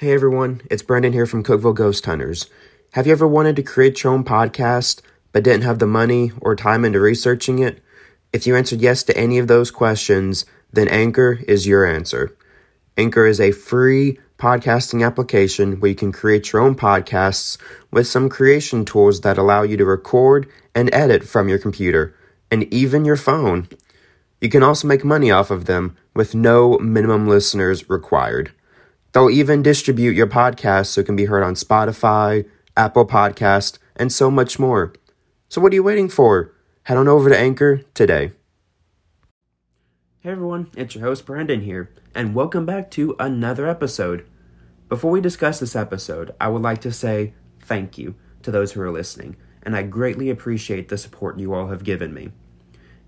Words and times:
Hey 0.00 0.12
everyone, 0.12 0.60
it's 0.70 0.84
Brendan 0.84 1.12
here 1.12 1.26
from 1.26 1.42
Cookeville 1.42 1.74
Ghost 1.74 2.06
Hunters. 2.06 2.48
Have 2.92 3.08
you 3.08 3.12
ever 3.12 3.26
wanted 3.26 3.56
to 3.56 3.64
create 3.64 4.00
your 4.04 4.12
own 4.12 4.22
podcast 4.22 5.00
but 5.32 5.42
didn't 5.42 5.64
have 5.64 5.80
the 5.80 5.88
money 5.88 6.30
or 6.40 6.54
time 6.54 6.84
into 6.84 7.00
researching 7.00 7.58
it? 7.58 7.82
If 8.32 8.46
you 8.46 8.54
answered 8.54 8.80
yes 8.80 9.02
to 9.02 9.18
any 9.18 9.38
of 9.38 9.48
those 9.48 9.72
questions, 9.72 10.46
then 10.72 10.86
Anchor 10.86 11.40
is 11.48 11.66
your 11.66 11.84
answer. 11.84 12.36
Anchor 12.96 13.26
is 13.26 13.40
a 13.40 13.50
free 13.50 14.20
podcasting 14.38 15.04
application 15.04 15.80
where 15.80 15.88
you 15.88 15.96
can 15.96 16.12
create 16.12 16.52
your 16.52 16.62
own 16.62 16.76
podcasts 16.76 17.58
with 17.90 18.06
some 18.06 18.28
creation 18.28 18.84
tools 18.84 19.22
that 19.22 19.36
allow 19.36 19.62
you 19.62 19.76
to 19.76 19.84
record 19.84 20.48
and 20.76 20.94
edit 20.94 21.24
from 21.24 21.48
your 21.48 21.58
computer 21.58 22.14
and 22.52 22.72
even 22.72 23.04
your 23.04 23.16
phone. 23.16 23.68
You 24.40 24.48
can 24.48 24.62
also 24.62 24.86
make 24.86 25.04
money 25.04 25.32
off 25.32 25.50
of 25.50 25.64
them 25.64 25.96
with 26.14 26.36
no 26.36 26.78
minimum 26.78 27.26
listeners 27.26 27.90
required. 27.90 28.52
They'll 29.12 29.30
even 29.30 29.62
distribute 29.62 30.14
your 30.14 30.26
podcast 30.26 30.86
so 30.86 31.00
it 31.00 31.06
can 31.06 31.16
be 31.16 31.24
heard 31.24 31.42
on 31.42 31.54
Spotify, 31.54 32.46
Apple 32.76 33.06
Podcast, 33.06 33.78
and 33.96 34.12
so 34.12 34.30
much 34.30 34.58
more. 34.58 34.92
So 35.48 35.62
what 35.62 35.72
are 35.72 35.76
you 35.76 35.82
waiting 35.82 36.10
for? 36.10 36.54
Head 36.82 36.98
on 36.98 37.08
over 37.08 37.30
to 37.30 37.38
Anchor 37.38 37.78
today. 37.94 38.32
Hey 40.20 40.30
everyone, 40.30 40.70
it's 40.76 40.94
your 40.94 41.04
host 41.04 41.24
Brandon 41.24 41.62
here, 41.62 41.90
and 42.14 42.34
welcome 42.34 42.66
back 42.66 42.90
to 42.92 43.16
another 43.18 43.66
episode. 43.66 44.26
Before 44.90 45.10
we 45.10 45.22
discuss 45.22 45.58
this 45.58 45.74
episode, 45.74 46.34
I 46.38 46.48
would 46.48 46.62
like 46.62 46.82
to 46.82 46.92
say 46.92 47.32
thank 47.60 47.96
you 47.96 48.14
to 48.42 48.50
those 48.50 48.72
who 48.72 48.82
are 48.82 48.90
listening, 48.90 49.36
and 49.62 49.74
I 49.74 49.84
greatly 49.84 50.28
appreciate 50.28 50.90
the 50.90 50.98
support 50.98 51.38
you 51.38 51.54
all 51.54 51.68
have 51.68 51.82
given 51.82 52.12
me. 52.12 52.32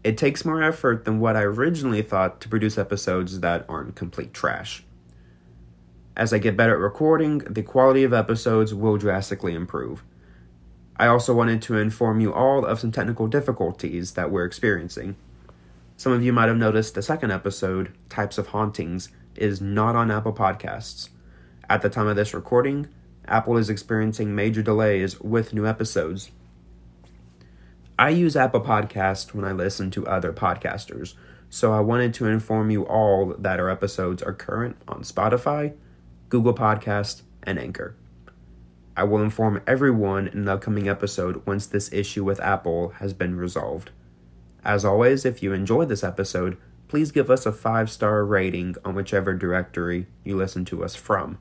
It 0.03 0.17
takes 0.17 0.47
more 0.47 0.63
effort 0.63 1.05
than 1.05 1.21
what 1.21 1.37
I 1.37 1.43
originally 1.43 2.01
thought 2.01 2.41
to 2.41 2.49
produce 2.49 2.79
episodes 2.79 3.41
that 3.41 3.67
aren't 3.69 3.97
complete 3.97 4.33
trash. 4.33 4.83
As 6.17 6.33
I 6.33 6.39
get 6.39 6.57
better 6.57 6.75
at 6.75 6.81
recording, 6.81 7.39
the 7.39 7.63
quality 7.63 8.03
of 8.03 8.13
episodes 8.13 8.75
will 8.75 8.99
drastically 8.99 9.55
improve. 9.55 10.03
I 10.97 11.07
also 11.07 11.33
wanted 11.33 11.63
to 11.63 11.79
inform 11.79 12.21
you 12.21 12.33
all 12.33 12.67
of 12.67 12.79
some 12.79 12.93
technical 12.93 13.27
difficulties 13.27 14.13
that 14.13 14.31
we're 14.31 14.45
experiencing. 14.45 15.17
Some 15.97 16.13
of 16.13 16.23
you 16.23 16.33
might 16.33 16.49
have 16.49 16.59
noticed 16.59 16.95
the 16.95 17.03
second 17.03 17.31
episode, 17.31 17.93
Types 18.09 18.39
of 18.39 18.49
Hauntings, 18.49 19.09
is 19.37 19.61
not 19.61 19.97
on 19.97 20.11
Apple 20.11 20.33
Podcasts. 20.33 21.09
At 21.71 21.83
the 21.83 21.89
time 21.89 22.07
of 22.07 22.17
this 22.17 22.35
recording, 22.35 22.89
Apple 23.27 23.57
is 23.57 23.71
experiencing 23.71 24.35
major 24.35 24.63
delays 24.63 25.21
with 25.21 25.55
new 25.55 25.67
episodes. 25.67 26.31
I 27.99 28.09
use 28.11 28.35
Apple 28.35 28.61
Podcasts 28.61 29.33
when 29.33 29.45
I 29.45 29.53
listen 29.53 29.91
to 29.93 30.07
other 30.07 30.33
podcasters, 30.33 31.15
so 31.49 31.73
I 31.73 31.81
wanted 31.81 32.13
to 32.15 32.27
inform 32.27 32.71
you 32.71 32.85
all 32.87 33.35
that 33.39 33.61
our 33.61 33.71
episodes 33.71 34.23
are 34.23 34.33
current 34.33 34.77
on 34.89 35.03
Spotify, 35.03 35.75
Google 36.31 36.55
Podcast, 36.55 37.23
and 37.43 37.59
Anchor. 37.59 37.97
I 38.97 39.03
will 39.03 39.21
inform 39.21 39.63
everyone 39.67 40.29
in 40.29 40.45
the 40.45 40.53
upcoming 40.53 40.89
episode 40.89 41.45
once 41.45 41.67
this 41.67 41.93
issue 41.93 42.23
with 42.23 42.39
Apple 42.41 42.91
has 43.01 43.13
been 43.13 43.37
resolved. 43.37 43.91
As 44.65 44.85
always, 44.85 45.25
if 45.25 45.43
you 45.43 45.53
enjoyed 45.53 45.89
this 45.89 46.05
episode, 46.05 46.57
please 46.87 47.11
give 47.11 47.31
us 47.31 47.47
a 47.47 47.53
five 47.53 47.91
star 47.91 48.25
rating 48.25 48.77
on 48.85 48.95
whichever 48.95 49.35
directory 49.35 50.07
you 50.23 50.37
listen 50.37 50.65
to 50.67 50.85
us 50.85 50.95
from. 50.95 51.39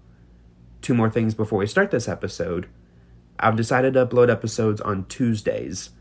Two 0.82 0.96
more 0.96 1.10
things 1.10 1.36
before 1.36 1.60
we 1.60 1.68
start 1.68 1.92
this 1.92 2.08
episode. 2.08 2.68
I've 3.40 3.56
decided 3.56 3.94
to 3.94 4.06
upload 4.06 4.32
episodes 4.32 4.82
on 4.82 5.06
Tuesdays. 5.06 5.92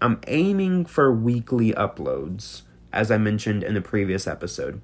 I'm 0.00 0.20
aiming 0.26 0.86
for 0.86 1.12
weekly 1.12 1.72
uploads, 1.72 2.62
as 2.90 3.10
I 3.10 3.18
mentioned 3.18 3.62
in 3.62 3.74
the 3.74 3.82
previous 3.82 4.26
episode. 4.26 4.80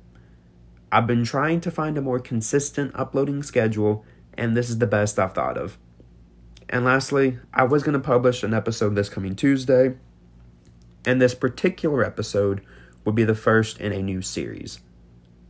I've 0.94 1.08
been 1.08 1.24
trying 1.24 1.60
to 1.62 1.72
find 1.72 1.98
a 1.98 2.00
more 2.00 2.20
consistent 2.20 2.92
uploading 2.94 3.42
schedule, 3.42 4.04
and 4.38 4.56
this 4.56 4.70
is 4.70 4.78
the 4.78 4.86
best 4.86 5.18
I've 5.18 5.34
thought 5.34 5.58
of. 5.58 5.76
And 6.68 6.84
lastly, 6.84 7.40
I 7.52 7.64
was 7.64 7.82
going 7.82 7.94
to 7.94 7.98
publish 7.98 8.44
an 8.44 8.54
episode 8.54 8.94
this 8.94 9.08
coming 9.08 9.34
Tuesday, 9.34 9.96
and 11.04 11.20
this 11.20 11.34
particular 11.34 12.04
episode 12.04 12.64
would 13.04 13.16
be 13.16 13.24
the 13.24 13.34
first 13.34 13.80
in 13.80 13.90
a 13.90 14.00
new 14.02 14.22
series. 14.22 14.78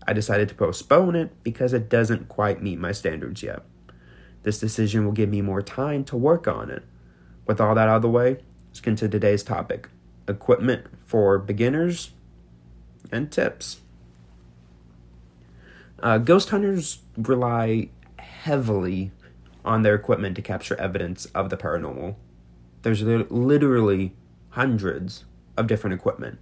I 0.08 0.14
decided 0.14 0.48
to 0.48 0.54
postpone 0.54 1.14
it 1.14 1.42
because 1.42 1.74
it 1.74 1.90
doesn't 1.90 2.30
quite 2.30 2.62
meet 2.62 2.78
my 2.78 2.92
standards 2.92 3.42
yet. 3.42 3.64
This 4.44 4.58
decision 4.58 5.04
will 5.04 5.12
give 5.12 5.28
me 5.28 5.42
more 5.42 5.60
time 5.60 6.04
to 6.04 6.16
work 6.16 6.48
on 6.48 6.70
it. 6.70 6.84
With 7.46 7.60
all 7.60 7.74
that 7.74 7.90
out 7.90 7.96
of 7.96 8.02
the 8.02 8.08
way, 8.08 8.38
let's 8.68 8.80
get 8.80 8.92
into 8.92 9.10
today's 9.10 9.42
topic 9.42 9.90
equipment 10.26 10.86
for 11.04 11.38
beginners 11.38 12.12
and 13.12 13.30
tips. 13.30 13.82
Uh, 16.04 16.18
ghost 16.18 16.50
hunters 16.50 16.98
rely 17.16 17.88
heavily 18.18 19.10
on 19.64 19.80
their 19.82 19.94
equipment 19.94 20.36
to 20.36 20.42
capture 20.42 20.76
evidence 20.76 21.24
of 21.34 21.48
the 21.48 21.56
paranormal. 21.56 22.14
There's 22.82 23.00
li- 23.00 23.24
literally 23.30 24.14
hundreds 24.50 25.24
of 25.56 25.66
different 25.66 25.94
equipment. 25.94 26.38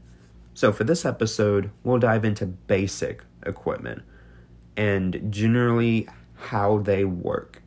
So, 0.53 0.73
for 0.73 0.83
this 0.83 1.05
episode, 1.05 1.71
we'll 1.85 2.01
dive 2.01 2.25
into 2.25 2.45
basic 2.45 3.23
equipment 3.47 4.03
and 4.77 5.29
generally 5.31 6.09
how 6.35 6.79
they 6.79 7.05
work. 7.05 7.63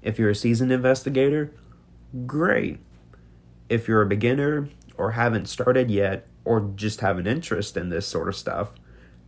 If 0.00 0.18
you're 0.18 0.30
a 0.30 0.34
seasoned 0.34 0.72
investigator, 0.72 1.52
great. 2.26 2.78
If 3.68 3.86
you're 3.86 4.00
a 4.00 4.06
beginner 4.06 4.70
or 4.96 5.10
haven't 5.10 5.46
started 5.46 5.90
yet 5.90 6.26
or 6.46 6.72
just 6.74 7.00
have 7.00 7.18
an 7.18 7.26
interest 7.26 7.76
in 7.76 7.90
this 7.90 8.06
sort 8.06 8.28
of 8.28 8.34
stuff, 8.34 8.72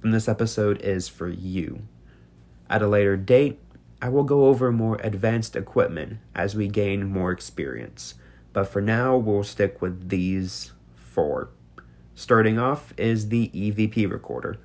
then 0.05 0.13
this 0.13 0.29
episode 0.29 0.83
is 0.83 1.09
for 1.09 1.29
you. 1.29 1.83
At 2.69 2.83
a 2.83 2.89
later 2.89 3.17
date, 3.17 3.59
I 4.03 4.11
will 4.11 4.23
go 4.23 4.47
over 4.47 4.71
more 4.71 5.01
advanced 5.03 5.57
equipment 5.57 6.19
as 6.35 6.55
we 6.55 6.69
gain 6.69 7.07
more 7.07 7.33
experience, 7.33 8.15
but 8.53 8.65
for 8.69 8.83
now, 8.83 9.17
we'll 9.17 9.45
stick 9.45 9.81
with 9.81 10.11
these 10.11 10.73
four. 10.95 11.49
Starting 12.15 12.59
off 12.59 12.93
is 12.99 13.31
the 13.31 13.49
EVP 13.55 14.11
recorder. 14.11 14.59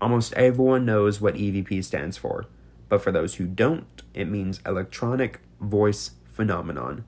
Almost 0.00 0.32
everyone 0.34 0.86
knows 0.86 1.20
what 1.20 1.34
EVP 1.34 1.82
stands 1.82 2.16
for, 2.16 2.46
but 2.88 3.02
for 3.02 3.10
those 3.10 3.34
who 3.34 3.46
don't, 3.46 4.02
it 4.14 4.28
means 4.28 4.60
electronic 4.64 5.40
voice 5.60 6.12
phenomenon, 6.32 7.04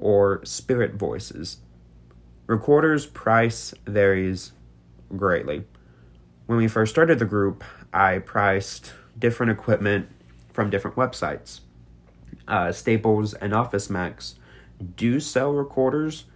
or 0.00 0.42
spirit 0.44 0.94
voices. 0.94 1.58
Recorders' 2.46 3.04
price 3.04 3.74
varies 3.86 4.52
greatly. 5.14 5.64
When 6.46 6.58
we 6.58 6.68
first 6.68 6.92
started 6.92 7.18
the 7.18 7.24
group, 7.24 7.64
I 7.92 8.18
priced 8.18 8.92
different 9.18 9.50
equipment 9.50 10.08
from 10.52 10.68
different 10.68 10.96
websites. 10.96 11.60
Uh, 12.46 12.70
Staples 12.70 13.32
and 13.32 13.54
Office 13.54 13.88
Max 13.88 14.34
do 14.96 15.20
sell 15.20 15.54
recorders, 15.54 16.26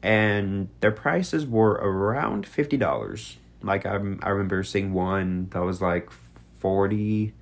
and 0.00 0.68
their 0.78 0.92
prices 0.92 1.44
were 1.44 1.72
around 1.72 2.46
fifty 2.46 2.76
dollars. 2.76 3.38
Like 3.60 3.84
I, 3.84 3.94
I 3.94 4.28
remember 4.28 4.62
seeing 4.62 4.92
one 4.92 5.48
that 5.50 5.64
was 5.64 5.82
like 5.82 6.08
forty, 6.60 7.34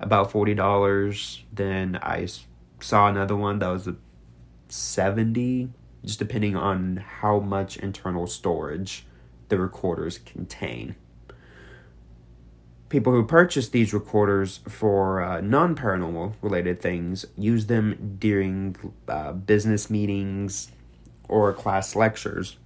about 0.00 0.32
forty 0.32 0.54
dollars. 0.54 1.44
Then 1.52 1.96
I 2.02 2.26
saw 2.80 3.06
another 3.08 3.36
one 3.36 3.60
that 3.60 3.68
was 3.68 3.86
a 3.86 3.94
seventy, 4.68 5.68
just 6.04 6.18
depending 6.18 6.56
on 6.56 6.96
how 6.96 7.38
much 7.38 7.76
internal 7.76 8.26
storage 8.26 9.06
the 9.48 9.58
recorders 9.58 10.18
contain 10.18 10.96
people 12.90 13.12
who 13.12 13.24
purchase 13.24 13.68
these 13.68 13.94
recorders 13.94 14.58
for 14.68 15.22
uh, 15.22 15.40
non 15.40 15.74
paranormal 15.74 16.34
related 16.42 16.82
things 16.82 17.24
use 17.38 17.66
them 17.66 18.16
during 18.18 18.76
uh, 19.08 19.32
business 19.32 19.88
meetings 19.88 20.70
or 21.28 21.52
class 21.54 21.96
lectures. 21.96 22.58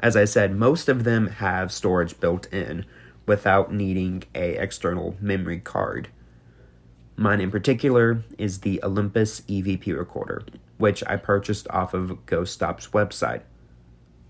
As 0.00 0.16
I 0.16 0.24
said, 0.24 0.54
most 0.54 0.88
of 0.88 1.02
them 1.04 1.26
have 1.26 1.72
storage 1.72 2.18
built 2.20 2.46
in 2.52 2.86
without 3.26 3.74
needing 3.74 4.22
a 4.34 4.52
external 4.54 5.16
memory 5.20 5.58
card. 5.58 6.08
Mine 7.16 7.40
in 7.40 7.50
particular 7.50 8.22
is 8.38 8.60
the 8.60 8.80
Olympus 8.84 9.40
EVP 9.42 9.98
recorder, 9.98 10.44
which 10.78 11.02
I 11.08 11.16
purchased 11.16 11.66
off 11.68 11.94
of 11.94 12.24
Ghost 12.26 12.54
Stop's 12.54 12.88
website. 12.88 13.42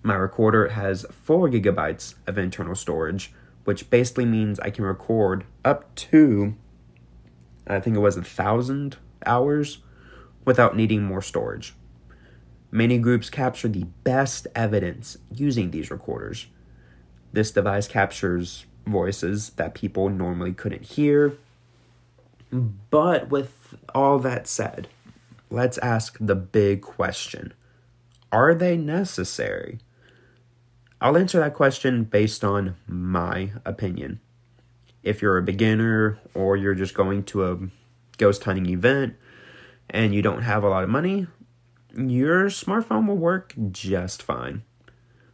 My 0.02 0.14
recorder 0.14 0.68
has 0.68 1.04
4 1.10 1.50
gigabytes 1.50 2.14
of 2.26 2.38
internal 2.38 2.74
storage, 2.74 3.34
which 3.68 3.90
basically 3.90 4.24
means 4.24 4.58
I 4.60 4.70
can 4.70 4.86
record 4.86 5.44
up 5.62 5.94
to, 5.96 6.54
I 7.66 7.80
think 7.80 7.96
it 7.96 8.00
was 8.00 8.16
a 8.16 8.22
thousand 8.22 8.96
hours 9.26 9.82
without 10.46 10.74
needing 10.74 11.02
more 11.02 11.20
storage. 11.20 11.74
Many 12.70 12.96
groups 12.96 13.28
capture 13.28 13.68
the 13.68 13.84
best 14.04 14.46
evidence 14.54 15.18
using 15.30 15.70
these 15.70 15.90
recorders. 15.90 16.46
This 17.34 17.50
device 17.50 17.86
captures 17.86 18.64
voices 18.86 19.50
that 19.56 19.74
people 19.74 20.08
normally 20.08 20.54
couldn't 20.54 20.84
hear. 20.84 21.36
But 22.50 23.28
with 23.28 23.74
all 23.94 24.18
that 24.20 24.46
said, 24.46 24.88
let's 25.50 25.76
ask 25.76 26.16
the 26.18 26.34
big 26.34 26.80
question 26.80 27.52
Are 28.32 28.54
they 28.54 28.78
necessary? 28.78 29.80
I'll 31.00 31.16
answer 31.16 31.38
that 31.38 31.54
question 31.54 32.04
based 32.04 32.42
on 32.44 32.76
my 32.86 33.52
opinion. 33.64 34.20
if 35.02 35.22
you're 35.22 35.38
a 35.38 35.42
beginner 35.42 36.18
or 36.34 36.56
you're 36.56 36.74
just 36.74 36.92
going 36.92 37.22
to 37.24 37.46
a 37.50 37.58
ghost 38.18 38.44
hunting 38.44 38.66
event 38.66 39.14
and 39.88 40.14
you 40.14 40.20
don't 40.22 40.42
have 40.42 40.64
a 40.64 40.68
lot 40.68 40.84
of 40.84 40.90
money, 40.90 41.26
your 41.96 42.46
smartphone 42.46 43.06
will 43.06 43.16
work 43.16 43.54
just 43.70 44.22
fine. 44.22 44.62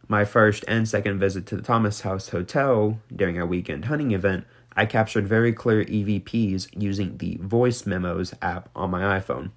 My 0.07 0.23
first 0.23 0.63
and 0.67 0.87
second 0.87 1.19
visit 1.19 1.47
to 1.47 1.55
the 1.55 1.63
Thomas 1.63 2.01
House 2.01 2.29
Hotel 2.29 2.99
during 3.13 3.39
a 3.39 3.45
weekend 3.45 3.85
hunting 3.85 4.11
event, 4.11 4.45
I 4.75 4.85
captured 4.85 5.27
very 5.27 5.51
clear 5.51 5.83
EVPs 5.83 6.67
using 6.79 7.17
the 7.17 7.37
Voice 7.41 7.85
Memos 7.85 8.33
app 8.41 8.69
on 8.75 8.91
my 8.91 9.19
iPhone. 9.19 9.51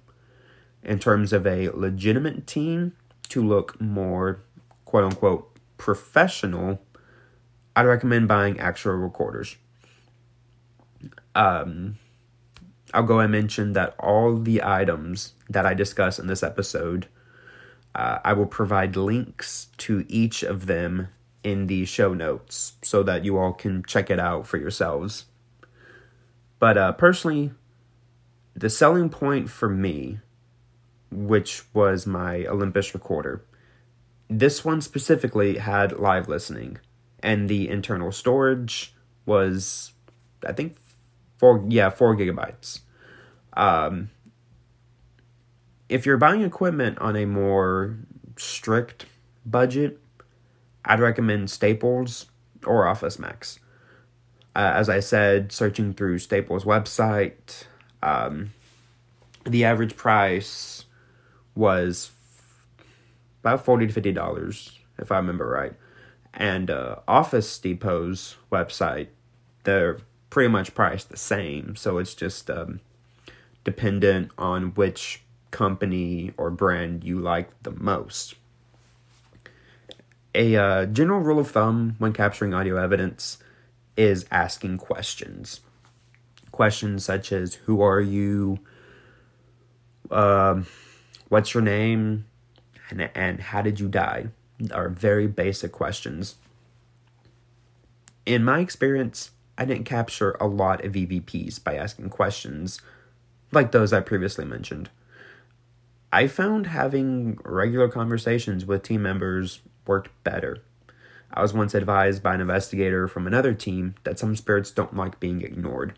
In 0.83 0.97
terms 0.97 1.33
of 1.33 1.45
a 1.45 1.69
legitimate 1.69 2.47
team 2.47 2.93
to 3.29 3.45
look 3.45 3.79
more 3.79 4.41
quote 4.85 5.03
unquote 5.03 5.58
professional, 5.79 6.79
I'd 7.75 7.87
recommend 7.87 8.27
buying 8.27 8.59
actual 8.59 8.93
recorders. 8.93 9.55
Um, 11.33 11.97
I'll 12.93 13.03
go 13.03 13.19
and 13.19 13.31
mention 13.31 13.73
that 13.73 13.95
all 13.97 14.37
the 14.37 14.61
items 14.63 15.33
that 15.49 15.65
I 15.65 15.73
discuss 15.73 16.19
in 16.19 16.27
this 16.27 16.43
episode, 16.43 17.07
uh, 17.95 18.19
I 18.23 18.33
will 18.33 18.45
provide 18.45 18.95
links 18.95 19.69
to 19.77 20.05
each 20.07 20.43
of 20.43 20.67
them 20.67 21.07
in 21.43 21.67
the 21.67 21.85
show 21.85 22.13
notes 22.13 22.73
so 22.83 23.01
that 23.03 23.23
you 23.23 23.37
all 23.37 23.53
can 23.53 23.83
check 23.83 24.09
it 24.09 24.19
out 24.19 24.45
for 24.45 24.57
yourselves. 24.57 25.25
But 26.59 26.77
uh, 26.77 26.91
personally, 26.93 27.51
the 28.53 28.69
selling 28.69 29.09
point 29.09 29.49
for 29.49 29.69
me, 29.69 30.19
which 31.09 31.63
was 31.73 32.05
my 32.05 32.45
Olympus 32.45 32.93
recorder, 32.93 33.45
this 34.29 34.63
one 34.63 34.81
specifically 34.81 35.57
had 35.57 35.99
live 35.99 36.29
listening, 36.29 36.77
and 37.21 37.49
the 37.49 37.67
internal 37.67 38.11
storage 38.11 38.93
was, 39.25 39.93
I 40.45 40.53
think, 40.53 40.77
four 41.37 41.65
yeah 41.67 41.89
four 41.89 42.15
gigabytes. 42.15 42.81
Um, 43.53 44.11
if 45.89 46.05
you're 46.05 46.17
buying 46.17 46.43
equipment 46.43 46.99
on 46.99 47.15
a 47.15 47.25
more 47.25 47.97
strict 48.37 49.07
budget, 49.45 49.99
I'd 50.85 50.99
recommend 50.99 51.49
Staples 51.49 52.27
or 52.65 52.87
Office 52.87 53.17
Max. 53.17 53.59
Uh, 54.55 54.71
as 54.75 54.89
I 54.89 54.99
said, 54.99 55.51
searching 55.51 55.93
through 55.93 56.19
Staples' 56.19 56.63
website, 56.63 57.65
um, 58.03 58.53
the 59.45 59.63
average 59.63 59.95
price 59.95 60.85
was 61.55 62.11
about 63.41 63.65
forty 63.65 63.87
to 63.87 63.93
fifty 63.93 64.11
dollars, 64.11 64.79
if 64.97 65.11
I 65.11 65.17
remember 65.17 65.47
right. 65.47 65.73
And 66.33 66.69
uh, 66.69 66.97
Office 67.07 67.57
Depot's 67.59 68.35
website, 68.51 69.07
they're 69.63 69.99
pretty 70.29 70.49
much 70.49 70.75
priced 70.75 71.09
the 71.09 71.17
same, 71.17 71.75
so 71.75 71.97
it's 71.97 72.13
just 72.13 72.49
um, 72.49 72.81
dependent 73.63 74.31
on 74.37 74.73
which 74.75 75.23
company 75.51 76.31
or 76.37 76.51
brand 76.51 77.03
you 77.03 77.19
like 77.19 77.49
the 77.63 77.71
most. 77.71 78.35
A 80.35 80.55
uh, 80.55 80.85
general 80.85 81.21
rule 81.21 81.39
of 81.39 81.49
thumb 81.49 81.95
when 81.97 82.13
capturing 82.13 82.53
audio 82.53 82.77
evidence 82.77 83.39
is 83.97 84.25
asking 84.31 84.77
questions. 84.77 85.61
Questions 86.51 87.03
such 87.03 87.31
as 87.31 87.55
Who 87.55 87.81
are 87.81 87.99
you? 87.99 88.59
Uh, 90.11 90.61
what's 91.29 91.53
your 91.53 91.63
name? 91.63 92.25
And, 92.89 93.09
and 93.15 93.39
how 93.39 93.61
did 93.61 93.79
you 93.79 93.87
die? 93.87 94.27
Are 94.71 94.89
very 94.89 95.27
basic 95.27 95.71
questions. 95.71 96.35
In 98.25 98.43
my 98.43 98.59
experience, 98.59 99.31
I 99.57 99.65
didn't 99.65 99.85
capture 99.85 100.31
a 100.39 100.47
lot 100.47 100.83
of 100.83 100.93
EVPs 100.93 101.63
by 101.63 101.75
asking 101.75 102.09
questions 102.09 102.81
like 103.51 103.71
those 103.71 103.93
I 103.93 104.01
previously 104.01 104.45
mentioned. 104.45 104.89
I 106.11 106.27
found 106.27 106.67
having 106.67 107.39
regular 107.43 107.87
conversations 107.87 108.65
with 108.65 108.83
team 108.83 109.01
members 109.01 109.61
worked 109.85 110.11
better. 110.23 110.63
I 111.31 111.41
was 111.41 111.53
once 111.53 111.75
advised 111.75 112.23
by 112.23 112.33
an 112.33 112.41
investigator 112.41 113.07
from 113.07 113.27
another 113.27 113.53
team 113.53 113.95
that 114.03 114.17
some 114.17 114.35
spirits 114.35 114.71
don't 114.71 114.95
like 114.95 115.19
being 115.19 115.41
ignored. 115.41 115.93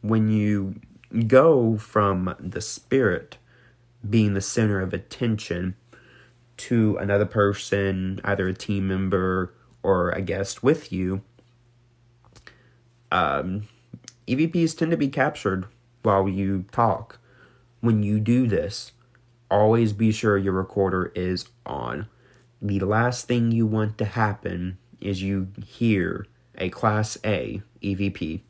When 0.00 0.28
you 0.28 0.80
go 1.26 1.78
from 1.78 2.34
the 2.38 2.60
spirit 2.60 3.37
being 4.08 4.34
the 4.34 4.40
center 4.40 4.80
of 4.80 4.92
attention 4.92 5.74
to 6.56 6.96
another 6.98 7.26
person, 7.26 8.20
either 8.24 8.48
a 8.48 8.54
team 8.54 8.88
member 8.88 9.54
or 9.82 10.10
a 10.10 10.20
guest 10.20 10.62
with 10.62 10.92
you, 10.92 11.22
um, 13.10 13.68
EVPs 14.26 14.76
tend 14.76 14.90
to 14.90 14.96
be 14.96 15.08
captured 15.08 15.66
while 16.02 16.28
you 16.28 16.64
talk. 16.70 17.18
When 17.80 18.02
you 18.02 18.20
do 18.20 18.46
this, 18.46 18.92
always 19.50 19.92
be 19.92 20.12
sure 20.12 20.36
your 20.36 20.52
recorder 20.52 21.12
is 21.14 21.46
on. 21.64 22.08
The 22.60 22.80
last 22.80 23.28
thing 23.28 23.52
you 23.52 23.66
want 23.66 23.98
to 23.98 24.04
happen 24.04 24.78
is 25.00 25.22
you 25.22 25.48
hear 25.64 26.26
a 26.56 26.70
Class 26.70 27.16
A 27.24 27.62
EVP, 27.82 28.40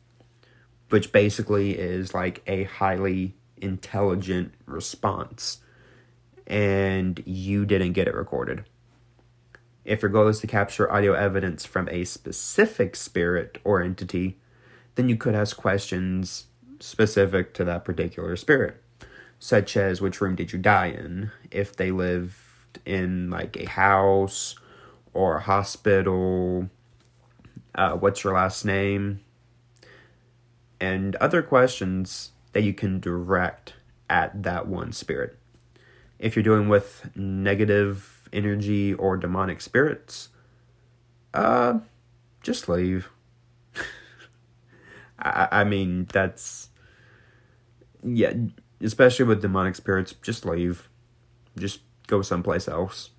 which 0.89 1.11
basically 1.11 1.77
is 1.77 2.13
like 2.13 2.41
a 2.47 2.63
highly 2.63 3.35
intelligent 3.61 4.53
response, 4.65 5.59
and 6.47 7.21
you 7.25 7.65
didn't 7.65 7.93
get 7.93 8.07
it 8.07 8.15
recorded. 8.15 8.65
If 9.85 10.01
your 10.01 10.11
goal 10.11 10.27
is 10.27 10.39
to 10.39 10.47
capture 10.47 10.91
audio 10.91 11.13
evidence 11.13 11.65
from 11.65 11.87
a 11.89 12.03
specific 12.03 12.95
spirit 12.95 13.59
or 13.63 13.81
entity, 13.81 14.37
then 14.95 15.09
you 15.09 15.15
could 15.15 15.35
ask 15.35 15.57
questions 15.57 16.45
specific 16.79 17.53
to 17.55 17.63
that 17.63 17.85
particular 17.85 18.35
spirit, 18.35 18.81
such 19.39 19.75
as 19.77 20.01
which 20.01 20.21
room 20.21 20.35
did 20.35 20.51
you 20.51 20.59
die 20.59 20.87
in, 20.87 21.31
if 21.51 21.75
they 21.75 21.91
lived 21.91 22.35
in 22.85 23.29
like 23.29 23.57
a 23.57 23.65
house 23.65 24.55
or 25.13 25.37
a 25.37 25.41
hospital, 25.41 26.69
uh, 27.75 27.93
what's 27.93 28.23
your 28.23 28.33
last 28.33 28.65
name, 28.65 29.21
and 30.79 31.15
other 31.17 31.41
questions 31.41 32.31
that 32.53 32.63
you 32.63 32.73
can 32.73 32.99
direct 32.99 33.73
at 34.09 34.43
that 34.43 34.67
one 34.67 34.91
spirit. 34.91 35.37
If 36.17 36.35
you're 36.35 36.43
dealing 36.43 36.69
with 36.69 37.09
negative 37.15 38.27
energy 38.33 38.93
or 38.93 39.17
demonic 39.17 39.61
spirits, 39.61 40.29
uh, 41.33 41.79
just 42.41 42.67
leave. 42.67 43.09
I, 45.19 45.47
I 45.51 45.63
mean, 45.63 46.07
that's 46.11 46.69
yeah, 48.03 48.33
especially 48.81 49.25
with 49.25 49.41
demonic 49.41 49.75
spirits, 49.75 50.13
just 50.21 50.45
leave. 50.45 50.89
Just 51.57 51.81
go 52.07 52.21
someplace 52.21 52.67
else. 52.67 53.11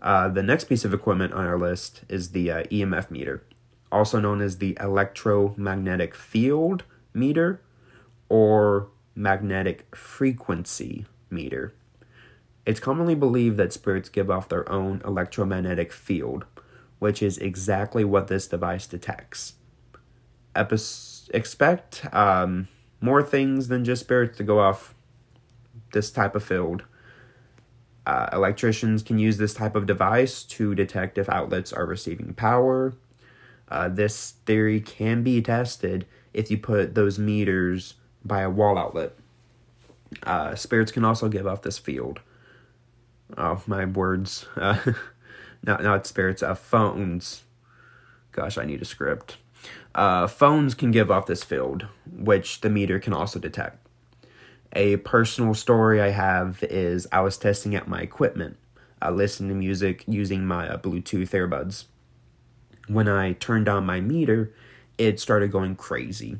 Uh, 0.00 0.28
the 0.28 0.42
next 0.42 0.64
piece 0.64 0.84
of 0.84 0.92
equipment 0.92 1.32
on 1.32 1.46
our 1.46 1.58
list 1.58 2.02
is 2.08 2.30
the 2.30 2.50
uh, 2.50 2.62
EMF 2.64 3.10
meter, 3.10 3.42
also 3.90 4.18
known 4.18 4.40
as 4.40 4.58
the 4.58 4.76
electromagnetic 4.80 6.14
field 6.14 6.82
meter 7.14 7.60
or 8.32 8.88
magnetic 9.14 9.94
frequency 9.94 11.04
meter. 11.28 11.74
It's 12.64 12.80
commonly 12.80 13.14
believed 13.14 13.58
that 13.58 13.74
spirits 13.74 14.08
give 14.08 14.30
off 14.30 14.48
their 14.48 14.66
own 14.72 15.02
electromagnetic 15.04 15.92
field, 15.92 16.46
which 16.98 17.22
is 17.22 17.36
exactly 17.36 18.04
what 18.04 18.28
this 18.28 18.46
device 18.46 18.86
detects. 18.86 19.56
Epi- 20.56 20.78
expect 21.34 22.06
um, 22.14 22.68
more 23.02 23.22
things 23.22 23.68
than 23.68 23.84
just 23.84 24.00
spirits 24.00 24.38
to 24.38 24.44
go 24.44 24.60
off 24.60 24.94
this 25.92 26.10
type 26.10 26.34
of 26.34 26.42
field. 26.42 26.84
Uh, 28.06 28.30
electricians 28.32 29.02
can 29.02 29.18
use 29.18 29.36
this 29.36 29.52
type 29.52 29.76
of 29.76 29.84
device 29.84 30.42
to 30.44 30.74
detect 30.74 31.18
if 31.18 31.28
outlets 31.28 31.70
are 31.70 31.84
receiving 31.84 32.32
power. 32.32 32.94
Uh, 33.68 33.90
this 33.90 34.36
theory 34.46 34.80
can 34.80 35.22
be 35.22 35.42
tested 35.42 36.06
if 36.32 36.50
you 36.50 36.56
put 36.56 36.94
those 36.94 37.18
meters 37.18 37.96
by 38.24 38.40
a 38.40 38.50
wall 38.50 38.78
outlet. 38.78 39.14
Uh, 40.22 40.54
spirits 40.54 40.92
can 40.92 41.04
also 41.04 41.28
give 41.28 41.46
off 41.46 41.62
this 41.62 41.78
field. 41.78 42.20
Oh, 43.36 43.62
my 43.66 43.84
words. 43.84 44.46
Uh, 44.56 44.78
not, 45.62 45.82
not 45.82 46.06
spirits, 46.06 46.42
uh, 46.42 46.54
phones. 46.54 47.42
Gosh, 48.32 48.58
I 48.58 48.64
need 48.64 48.82
a 48.82 48.86
script. 48.86 49.38
Uh, 49.94 50.26
phones 50.26 50.74
can 50.74 50.90
give 50.90 51.10
off 51.10 51.26
this 51.26 51.44
field, 51.44 51.86
which 52.10 52.60
the 52.60 52.70
meter 52.70 52.98
can 52.98 53.12
also 53.12 53.38
detect. 53.38 53.78
A 54.74 54.96
personal 54.98 55.54
story 55.54 56.00
I 56.00 56.10
have 56.10 56.62
is 56.64 57.06
I 57.12 57.20
was 57.20 57.36
testing 57.36 57.76
out 57.76 57.88
my 57.88 58.00
equipment, 58.00 58.56
I 59.02 59.10
listened 59.10 59.48
to 59.50 59.56
music 59.56 60.04
using 60.06 60.46
my 60.46 60.68
uh, 60.68 60.78
Bluetooth 60.78 61.30
earbuds. 61.30 61.86
When 62.86 63.08
I 63.08 63.32
turned 63.32 63.68
on 63.68 63.84
my 63.84 64.00
meter, 64.00 64.54
it 64.96 65.18
started 65.18 65.50
going 65.50 65.74
crazy, 65.74 66.38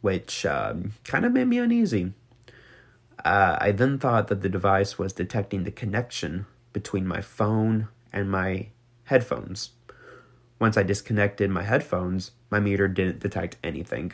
which 0.00 0.46
um, 0.46 0.92
kind 1.04 1.24
of 1.24 1.32
made 1.32 1.46
me 1.48 1.58
uneasy. 1.58 2.12
Uh, 3.24 3.56
I 3.60 3.72
then 3.72 3.98
thought 3.98 4.28
that 4.28 4.42
the 4.42 4.48
device 4.48 4.98
was 4.98 5.12
detecting 5.12 5.64
the 5.64 5.70
connection 5.70 6.46
between 6.72 7.06
my 7.06 7.20
phone 7.20 7.88
and 8.12 8.30
my 8.30 8.68
headphones 9.04 9.70
once 10.58 10.76
I 10.76 10.82
disconnected 10.82 11.50
my 11.50 11.62
headphones, 11.62 12.32
my 12.50 12.60
meter 12.60 12.88
didn't 12.88 13.20
detect 13.20 13.56
anything. 13.62 14.12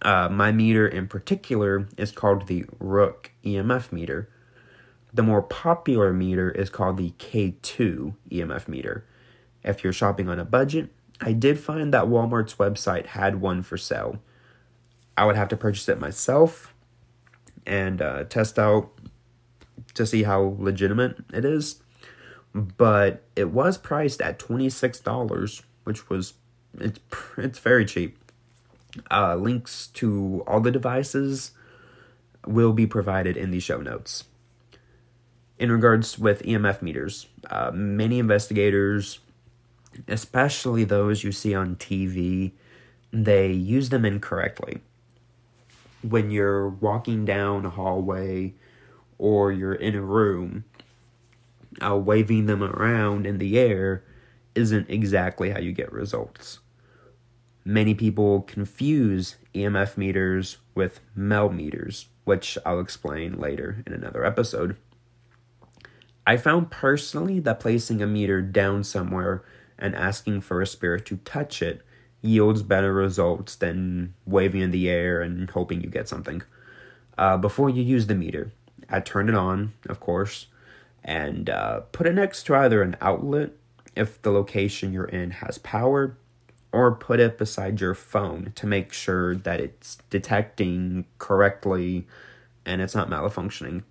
Uh, 0.00 0.28
my 0.30 0.52
meter 0.52 0.86
in 0.86 1.08
particular 1.08 1.88
is 1.96 2.12
called 2.12 2.46
the 2.46 2.64
Rook 2.78 3.32
EMF 3.44 3.92
meter. 3.92 4.30
The 5.12 5.22
more 5.22 5.42
popular 5.42 6.12
meter 6.12 6.50
is 6.50 6.70
called 6.70 6.96
the 6.96 7.12
K2 7.18 8.14
EMF 8.30 8.68
meter. 8.68 9.04
If 9.64 9.82
you're 9.82 9.92
shopping 9.92 10.28
on 10.28 10.38
a 10.38 10.44
budget, 10.44 10.90
I 11.20 11.32
did 11.32 11.58
find 11.58 11.92
that 11.92 12.04
Walmart's 12.04 12.54
website 12.54 13.06
had 13.06 13.40
one 13.40 13.62
for 13.62 13.76
sale. 13.76 14.20
I 15.16 15.24
would 15.24 15.36
have 15.36 15.48
to 15.48 15.56
purchase 15.56 15.88
it 15.88 15.98
myself 15.98 16.72
and 17.66 18.00
uh, 18.00 18.24
test 18.24 18.58
out 18.58 18.90
to 19.94 20.06
see 20.06 20.22
how 20.22 20.56
legitimate 20.58 21.16
it 21.32 21.44
is. 21.44 21.82
But 22.54 23.24
it 23.36 23.50
was 23.50 23.76
priced 23.78 24.20
at 24.20 24.38
$26, 24.38 25.62
which 25.84 26.08
was 26.08 26.34
it's 26.78 27.00
it's 27.36 27.58
very 27.58 27.84
cheap. 27.84 28.18
Uh, 29.10 29.36
links 29.36 29.88
to 29.88 30.42
all 30.46 30.60
the 30.60 30.70
devices 30.70 31.52
will 32.46 32.72
be 32.72 32.86
provided 32.86 33.36
in 33.36 33.50
the 33.50 33.60
show 33.60 33.80
notes. 33.80 34.24
In 35.58 35.70
regards 35.72 36.18
with 36.18 36.42
EMF 36.42 36.80
meters, 36.80 37.26
uh, 37.50 37.70
many 37.74 38.18
investigators, 38.18 39.18
especially 40.06 40.84
those 40.84 41.24
you 41.24 41.32
see 41.32 41.54
on 41.54 41.76
TV, 41.76 42.52
they 43.12 43.50
use 43.50 43.88
them 43.88 44.04
incorrectly. 44.04 44.80
When 46.02 46.30
you're 46.30 46.68
walking 46.68 47.24
down 47.24 47.64
a 47.64 47.70
hallway 47.70 48.54
or 49.18 49.50
you're 49.50 49.74
in 49.74 49.94
a 49.94 50.02
room, 50.02 50.64
uh, 51.84 51.96
waving 51.96 52.46
them 52.46 52.62
around 52.62 53.26
in 53.26 53.38
the 53.38 53.58
air 53.58 54.04
isn't 54.54 54.88
exactly 54.88 55.50
how 55.50 55.58
you 55.58 55.72
get 55.72 55.92
results. 55.92 56.60
Many 57.64 57.94
people 57.94 58.42
confuse 58.42 59.36
EMF 59.54 59.96
meters 59.96 60.58
with 60.74 61.00
MEL 61.14 61.50
meters, 61.50 62.06
which 62.24 62.56
I'll 62.64 62.80
explain 62.80 63.38
later 63.38 63.82
in 63.86 63.92
another 63.92 64.24
episode. 64.24 64.76
I 66.26 66.36
found 66.36 66.70
personally 66.70 67.40
that 67.40 67.60
placing 67.60 68.02
a 68.02 68.06
meter 68.06 68.40
down 68.42 68.84
somewhere 68.84 69.44
and 69.78 69.94
asking 69.94 70.40
for 70.40 70.60
a 70.60 70.66
spirit 70.66 71.06
to 71.06 71.16
touch 71.18 71.62
it 71.62 71.82
yields 72.20 72.62
better 72.62 72.92
results 72.92 73.54
than 73.56 74.14
waving 74.26 74.60
in 74.60 74.70
the 74.70 74.88
air 74.88 75.20
and 75.20 75.50
hoping 75.50 75.80
you 75.80 75.88
get 75.88 76.08
something. 76.08 76.42
Uh, 77.16 77.36
before 77.36 77.70
you 77.70 77.82
use 77.82 78.06
the 78.06 78.14
meter, 78.14 78.52
I 78.88 79.00
turn 79.00 79.28
it 79.28 79.34
on, 79.34 79.72
of 79.88 80.00
course, 80.00 80.46
and 81.04 81.48
uh, 81.48 81.80
put 81.92 82.06
it 82.06 82.14
next 82.14 82.44
to 82.44 82.54
either 82.56 82.82
an 82.82 82.96
outlet 83.00 83.50
if 83.94 84.20
the 84.22 84.30
location 84.30 84.92
you're 84.92 85.04
in 85.04 85.30
has 85.30 85.58
power, 85.58 86.16
or 86.70 86.94
put 86.94 87.18
it 87.18 87.38
beside 87.38 87.80
your 87.80 87.94
phone 87.94 88.52
to 88.54 88.66
make 88.66 88.92
sure 88.92 89.34
that 89.34 89.60
it's 89.60 89.98
detecting 90.10 91.06
correctly 91.18 92.06
and 92.66 92.82
it's 92.82 92.94
not 92.94 93.08
malfunctioning. 93.08 93.82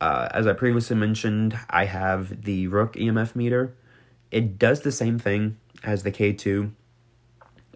Uh, 0.00 0.28
as 0.32 0.46
I 0.46 0.54
previously 0.54 0.96
mentioned, 0.96 1.56
I 1.70 1.84
have 1.84 2.42
the 2.44 2.66
Rook 2.66 2.94
EMF 2.94 3.36
meter. 3.36 3.74
It 4.32 4.58
does 4.58 4.80
the 4.80 4.90
same 4.90 5.18
thing 5.18 5.58
as 5.84 6.02
the 6.02 6.10
K2, 6.10 6.72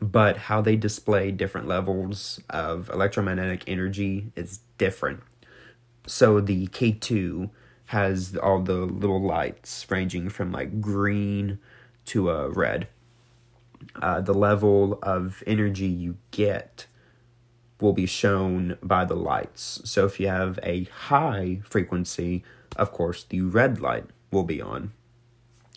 but 0.01 0.39
how 0.39 0.63
they 0.63 0.75
display 0.75 1.31
different 1.31 1.69
levels 1.69 2.41
of 2.49 2.89
electromagnetic 2.89 3.63
energy 3.67 4.33
is 4.35 4.61
different. 4.79 5.23
So 6.07 6.41
the 6.41 6.67
K2 6.69 7.51
has 7.87 8.37
all 8.39 8.61
the 8.61 8.79
little 8.79 9.23
lights 9.23 9.87
ranging 9.91 10.31
from 10.31 10.51
like 10.51 10.81
green 10.81 11.59
to 12.07 12.31
a 12.31 12.47
uh, 12.47 12.49
red. 12.49 12.89
Uh, 14.01 14.23
the 14.23 14.35
level 14.35 14.99
of 15.03 15.43
energy 15.47 15.87
you 15.87 16.17
get 16.31 16.87
will 17.83 17.93
be 17.93 18.07
shown 18.07 18.79
by 18.83 19.05
the 19.05 19.15
lights. 19.15 19.83
So 19.85 20.07
if 20.07 20.19
you 20.19 20.29
have 20.29 20.59
a 20.63 20.85
high 20.85 21.61
frequency, 21.65 22.43
of 22.77 22.93
course, 22.93 23.25
the 23.25 23.43
red 23.43 23.83
light 23.83 24.07
will 24.31 24.45
be 24.45 24.63
on. 24.63 24.93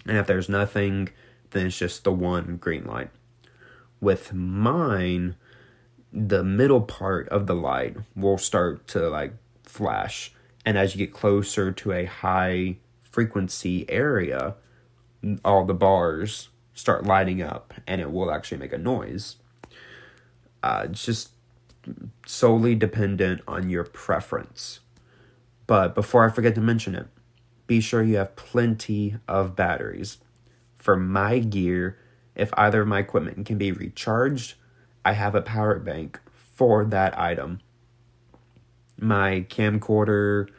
And 0.06 0.18
if 0.18 0.28
there's 0.28 0.50
nothing, 0.50 1.10
then 1.52 1.68
it's 1.68 1.78
just 1.78 2.04
the 2.04 2.12
one 2.12 2.58
green 2.58 2.86
light. 2.86 3.10
With 4.02 4.34
mine, 4.34 5.36
the 6.12 6.44
middle 6.44 6.82
part 6.82 7.28
of 7.30 7.48
the 7.48 7.56
light 7.56 7.98
will 8.16 8.38
start 8.38 8.88
to 8.90 9.10
like 9.10 9.34
flash. 9.64 10.34
And 10.66 10.78
as 10.78 10.96
you 10.96 11.06
get 11.06 11.14
closer 11.14 11.72
to 11.72 11.92
a 11.92 12.06
high 12.06 12.78
frequency 13.04 13.90
area, 13.90 14.56
all 15.44 15.66
the 15.66 15.74
bars 15.74 16.50
start 16.74 17.06
lighting 17.06 17.42
up 17.42 17.74
and 17.86 18.00
it 18.00 18.12
will 18.12 18.32
actually 18.32 18.58
make 18.58 18.74
a 18.74 18.78
noise. 18.78 19.36
Uh, 20.64 20.88
it's 20.90 21.06
just 21.06 21.32
solely 22.26 22.76
dependent 22.76 23.42
on 23.48 23.70
your 23.70 23.84
preference. 23.84 24.80
But 25.68 25.94
before 25.94 26.26
I 26.26 26.32
forget 26.32 26.56
to 26.56 26.62
mention 26.62 26.96
it, 26.96 27.08
be 27.70 27.80
sure 27.80 28.04
you 28.04 28.18
have 28.18 28.36
plenty 28.36 29.16
of 29.28 29.56
batteries. 29.56 30.18
For 30.76 30.98
my 30.98 31.40
gear, 31.40 31.98
if 32.36 32.50
either 32.58 32.82
of 32.82 32.88
my 32.88 33.00
equipment 33.00 33.46
can 33.46 33.58
be 33.58 33.72
recharged, 33.72 34.56
I 35.06 35.14
have 35.14 35.36
a 35.36 35.42
power 35.42 35.80
bank 35.80 36.20
for 36.34 36.84
that 36.84 37.18
item 37.18 37.62
my 39.02 39.46
camcorder, 39.50 40.50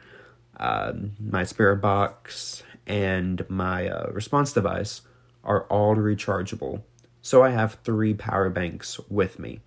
uh, 0.57 0.93
my 1.19 1.43
spirit 1.43 1.77
box, 1.77 2.63
and 2.87 3.47
my 3.49 3.87
uh, 3.87 4.09
response 4.11 4.51
device 4.51 5.01
are 5.43 5.65
all 5.65 5.95
rechargeable. 5.95 6.81
So 7.21 7.43
I 7.43 7.49
have 7.49 7.77
three 7.83 8.15
power 8.15 8.49
banks 8.49 8.99
with 9.09 9.37
me. 9.37 9.59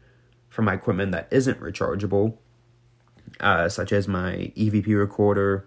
For 0.49 0.63
my 0.63 0.75
equipment 0.75 1.13
that 1.13 1.29
isn't 1.31 1.61
rechargeable, 1.61 2.37
uh, 3.39 3.69
such 3.69 3.93
as 3.93 4.09
my 4.09 4.53
EVP 4.57 4.99
recorder, 4.99 5.67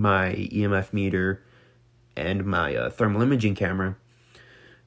my 0.00 0.32
EMF 0.32 0.92
meter, 0.92 1.42
and 2.16 2.44
my 2.44 2.74
uh, 2.74 2.90
thermal 2.90 3.22
imaging 3.22 3.54
camera, 3.54 3.96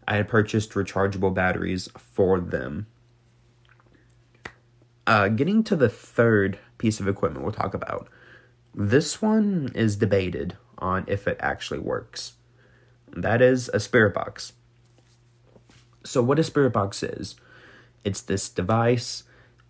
I 0.08 0.16
had 0.16 0.28
purchased 0.28 0.72
rechargeable 0.72 1.34
batteries 1.34 1.90
for 1.98 2.40
them. 2.40 2.88
Uh, 5.06 5.30
getting 5.30 5.64
to 5.64 5.76
the 5.76 5.90
third 5.90 6.60
piece 6.78 7.00
of 7.00 7.08
equipment 7.08 7.44
we'll 7.44 7.54
talk 7.54 7.74
about. 7.74 8.10
This 8.76 9.22
one 9.22 9.72
is 9.74 9.96
debated 9.96 10.58
on 10.78 11.06
if 11.08 11.28
it 11.28 11.38
actually 11.40 11.80
works. 11.80 12.34
That 13.16 13.42
is 13.42 13.70
a 13.74 13.80
spirit 13.80 14.14
box. 14.14 14.54
So, 16.04 16.22
what 16.22 16.40
a 16.40 16.44
spirit 16.44 16.74
box 16.74 17.04
is, 17.04 17.36
it's 18.04 18.22
this 18.22 18.50
device 18.50 19.24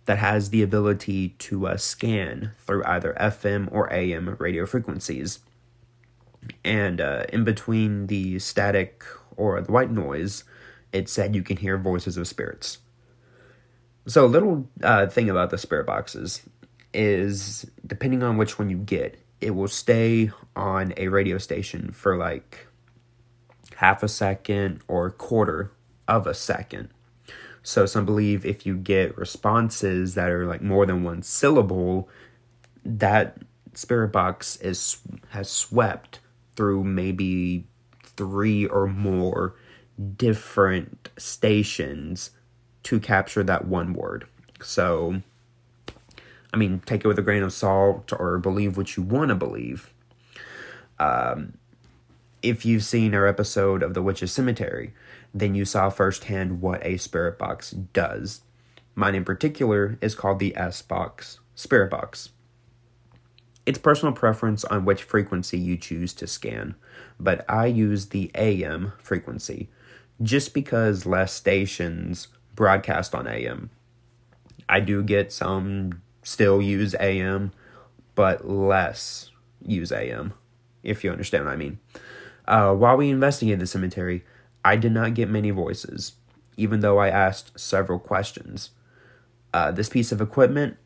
that 0.08 0.16
has 0.16 0.48
the 0.48 0.62
ability 0.62 1.28
to 1.38 1.66
uh, 1.66 1.76
scan 1.76 2.52
through 2.56 2.82
either 2.86 3.14
FM 3.20 3.68
or 3.70 3.92
AM 3.92 4.36
radio 4.38 4.64
frequencies. 4.64 5.40
And 6.64 6.98
uh, 6.98 7.24
in 7.30 7.44
between 7.44 8.06
the 8.06 8.38
static 8.38 9.04
or 9.36 9.60
the 9.60 9.70
white 9.70 9.90
noise, 9.90 10.44
it 10.94 11.10
said 11.10 11.36
you 11.36 11.42
can 11.42 11.58
hear 11.58 11.76
voices 11.76 12.16
of 12.16 12.26
spirits. 12.26 12.78
So, 14.06 14.24
a 14.24 14.26
little 14.26 14.66
uh, 14.82 15.08
thing 15.08 15.28
about 15.28 15.50
the 15.50 15.58
spirit 15.58 15.84
boxes 15.84 16.40
is 16.94 17.66
depending 17.86 18.22
on 18.22 18.38
which 18.38 18.58
one 18.58 18.70
you 18.70 18.78
get, 18.78 19.22
it 19.42 19.50
will 19.50 19.68
stay 19.68 20.30
on 20.56 20.94
a 20.96 21.08
radio 21.08 21.36
station 21.36 21.92
for 21.92 22.16
like 22.16 22.66
half 23.76 24.02
a 24.02 24.08
second 24.08 24.80
or 24.88 25.04
a 25.04 25.12
quarter 25.12 25.70
of 26.08 26.26
a 26.26 26.32
second. 26.32 26.88
So 27.68 27.84
some 27.84 28.06
believe 28.06 28.46
if 28.46 28.64
you 28.64 28.76
get 28.76 29.18
responses 29.18 30.14
that 30.14 30.30
are 30.30 30.46
like 30.46 30.62
more 30.62 30.86
than 30.86 31.04
one 31.04 31.20
syllable, 31.22 32.08
that 32.82 33.42
spirit 33.74 34.08
box 34.08 34.56
is 34.62 34.96
has 35.28 35.50
swept 35.50 36.20
through 36.56 36.84
maybe 36.84 37.66
three 38.02 38.64
or 38.64 38.86
more 38.86 39.54
different 40.16 41.10
stations 41.18 42.30
to 42.84 42.98
capture 42.98 43.42
that 43.42 43.66
one 43.66 43.92
word. 43.92 44.26
So 44.62 45.20
I 46.54 46.56
mean, 46.56 46.80
take 46.86 47.04
it 47.04 47.08
with 47.08 47.18
a 47.18 47.22
grain 47.22 47.42
of 47.42 47.52
salt 47.52 48.14
or 48.18 48.38
believe 48.38 48.78
what 48.78 48.96
you 48.96 49.02
want 49.02 49.28
to 49.28 49.34
believe. 49.34 49.92
Um, 50.98 51.58
if 52.42 52.64
you've 52.64 52.84
seen 52.84 53.14
our 53.14 53.26
episode 53.26 53.82
of 53.82 53.94
The 53.94 54.02
Witch's 54.02 54.32
Cemetery, 54.32 54.94
then 55.34 55.54
you 55.54 55.64
saw 55.64 55.90
firsthand 55.90 56.60
what 56.60 56.84
a 56.84 56.96
spirit 56.96 57.38
box 57.38 57.70
does. 57.70 58.42
Mine 58.94 59.14
in 59.14 59.24
particular 59.24 59.98
is 60.00 60.14
called 60.14 60.38
the 60.38 60.56
S 60.56 60.82
Box 60.82 61.40
Spirit 61.54 61.90
Box. 61.90 62.30
It's 63.66 63.78
personal 63.78 64.14
preference 64.14 64.64
on 64.64 64.84
which 64.84 65.02
frequency 65.02 65.58
you 65.58 65.76
choose 65.76 66.14
to 66.14 66.26
scan, 66.26 66.74
but 67.20 67.44
I 67.48 67.66
use 67.66 68.06
the 68.06 68.30
AM 68.34 68.92
frequency 68.98 69.68
just 70.22 70.54
because 70.54 71.06
less 71.06 71.32
stations 71.32 72.28
broadcast 72.54 73.14
on 73.14 73.26
AM. 73.26 73.70
I 74.68 74.80
do 74.80 75.02
get 75.02 75.32
some 75.32 76.02
still 76.22 76.60
use 76.60 76.94
AM, 76.98 77.52
but 78.14 78.48
less 78.48 79.30
use 79.64 79.92
AM, 79.92 80.34
if 80.82 81.04
you 81.04 81.10
understand 81.10 81.44
what 81.44 81.52
I 81.52 81.56
mean. 81.56 81.78
Uh, 82.48 82.72
while 82.72 82.96
we 82.96 83.10
investigated 83.10 83.60
the 83.60 83.66
cemetery, 83.66 84.24
I 84.64 84.76
did 84.76 84.92
not 84.92 85.12
get 85.12 85.28
many 85.28 85.50
voices, 85.50 86.14
even 86.56 86.80
though 86.80 86.98
I 86.98 87.10
asked 87.10 87.60
several 87.60 87.98
questions. 87.98 88.70
Uh, 89.52 89.70
this 89.70 89.90
piece 89.90 90.12
of 90.12 90.22
equipment, 90.22 90.78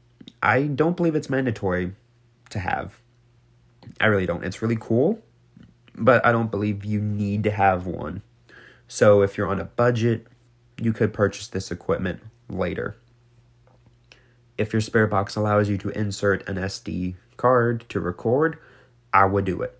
I 0.42 0.64
don't 0.64 0.96
believe 0.96 1.14
it's 1.14 1.30
mandatory 1.30 1.92
to 2.50 2.58
have. 2.58 2.98
I 4.00 4.06
really 4.06 4.26
don't. 4.26 4.44
It's 4.44 4.60
really 4.60 4.76
cool, 4.78 5.22
but 5.94 6.26
I 6.26 6.32
don't 6.32 6.50
believe 6.50 6.84
you 6.84 7.00
need 7.00 7.44
to 7.44 7.52
have 7.52 7.86
one. 7.86 8.22
So 8.88 9.22
if 9.22 9.38
you're 9.38 9.48
on 9.48 9.60
a 9.60 9.64
budget, 9.64 10.26
you 10.80 10.92
could 10.92 11.12
purchase 11.12 11.46
this 11.46 11.70
equipment 11.70 12.20
later. 12.48 12.96
If 14.58 14.72
your 14.72 14.82
spare 14.82 15.06
box 15.06 15.36
allows 15.36 15.68
you 15.68 15.78
to 15.78 15.90
insert 15.90 16.46
an 16.48 16.56
SD 16.56 17.14
card 17.36 17.84
to 17.88 18.00
record, 18.00 18.58
I 19.12 19.26
would 19.26 19.44
do 19.44 19.62
it. 19.62 19.78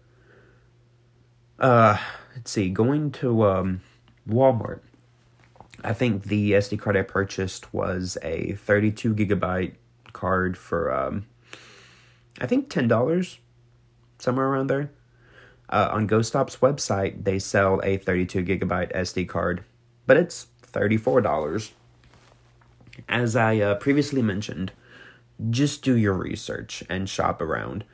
Uh, 1.58 1.96
let's 2.34 2.50
see, 2.50 2.68
going 2.70 3.10
to 3.12 3.44
um, 3.44 3.80
Walmart. 4.28 4.80
I 5.84 5.92
think 5.92 6.24
the 6.24 6.52
SD 6.52 6.78
card 6.78 6.96
I 6.96 7.02
purchased 7.02 7.72
was 7.74 8.16
a 8.22 8.52
32 8.52 9.14
gigabyte 9.14 9.74
card 10.12 10.56
for 10.56 10.92
um, 10.92 11.26
I 12.40 12.46
think 12.46 12.70
ten 12.70 12.88
dollars, 12.88 13.38
somewhere 14.18 14.46
around 14.46 14.68
there. 14.68 14.90
Uh, 15.68 15.88
on 15.90 16.06
GhostStop's 16.06 16.56
website, 16.56 17.24
they 17.24 17.38
sell 17.38 17.80
a 17.82 17.96
32 17.96 18.44
gigabyte 18.44 18.94
SD 18.94 19.26
card, 19.26 19.64
but 20.06 20.18
it's 20.18 20.48
$34. 20.70 21.70
As 23.08 23.34
I 23.36 23.58
uh, 23.58 23.76
previously 23.76 24.20
mentioned, 24.20 24.72
just 25.48 25.82
do 25.82 25.96
your 25.96 26.12
research 26.12 26.84
and 26.90 27.08
shop 27.08 27.40
around. 27.40 27.84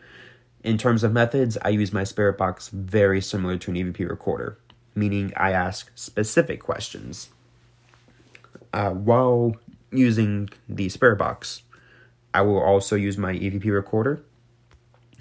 In 0.68 0.76
terms 0.76 1.02
of 1.02 1.14
methods, 1.14 1.56
I 1.62 1.70
use 1.70 1.94
my 1.94 2.04
Spirit 2.04 2.36
Box 2.36 2.68
very 2.68 3.22
similar 3.22 3.56
to 3.56 3.70
an 3.70 3.76
EVP 3.78 4.06
recorder, 4.06 4.58
meaning 4.94 5.32
I 5.34 5.52
ask 5.52 5.90
specific 5.94 6.62
questions. 6.62 7.30
Uh, 8.74 8.90
while 8.90 9.56
using 9.90 10.50
the 10.68 10.90
Spirit 10.90 11.16
Box, 11.16 11.62
I 12.34 12.42
will 12.42 12.60
also 12.60 12.96
use 12.96 13.16
my 13.16 13.32
EVP 13.32 13.64
recorder 13.72 14.22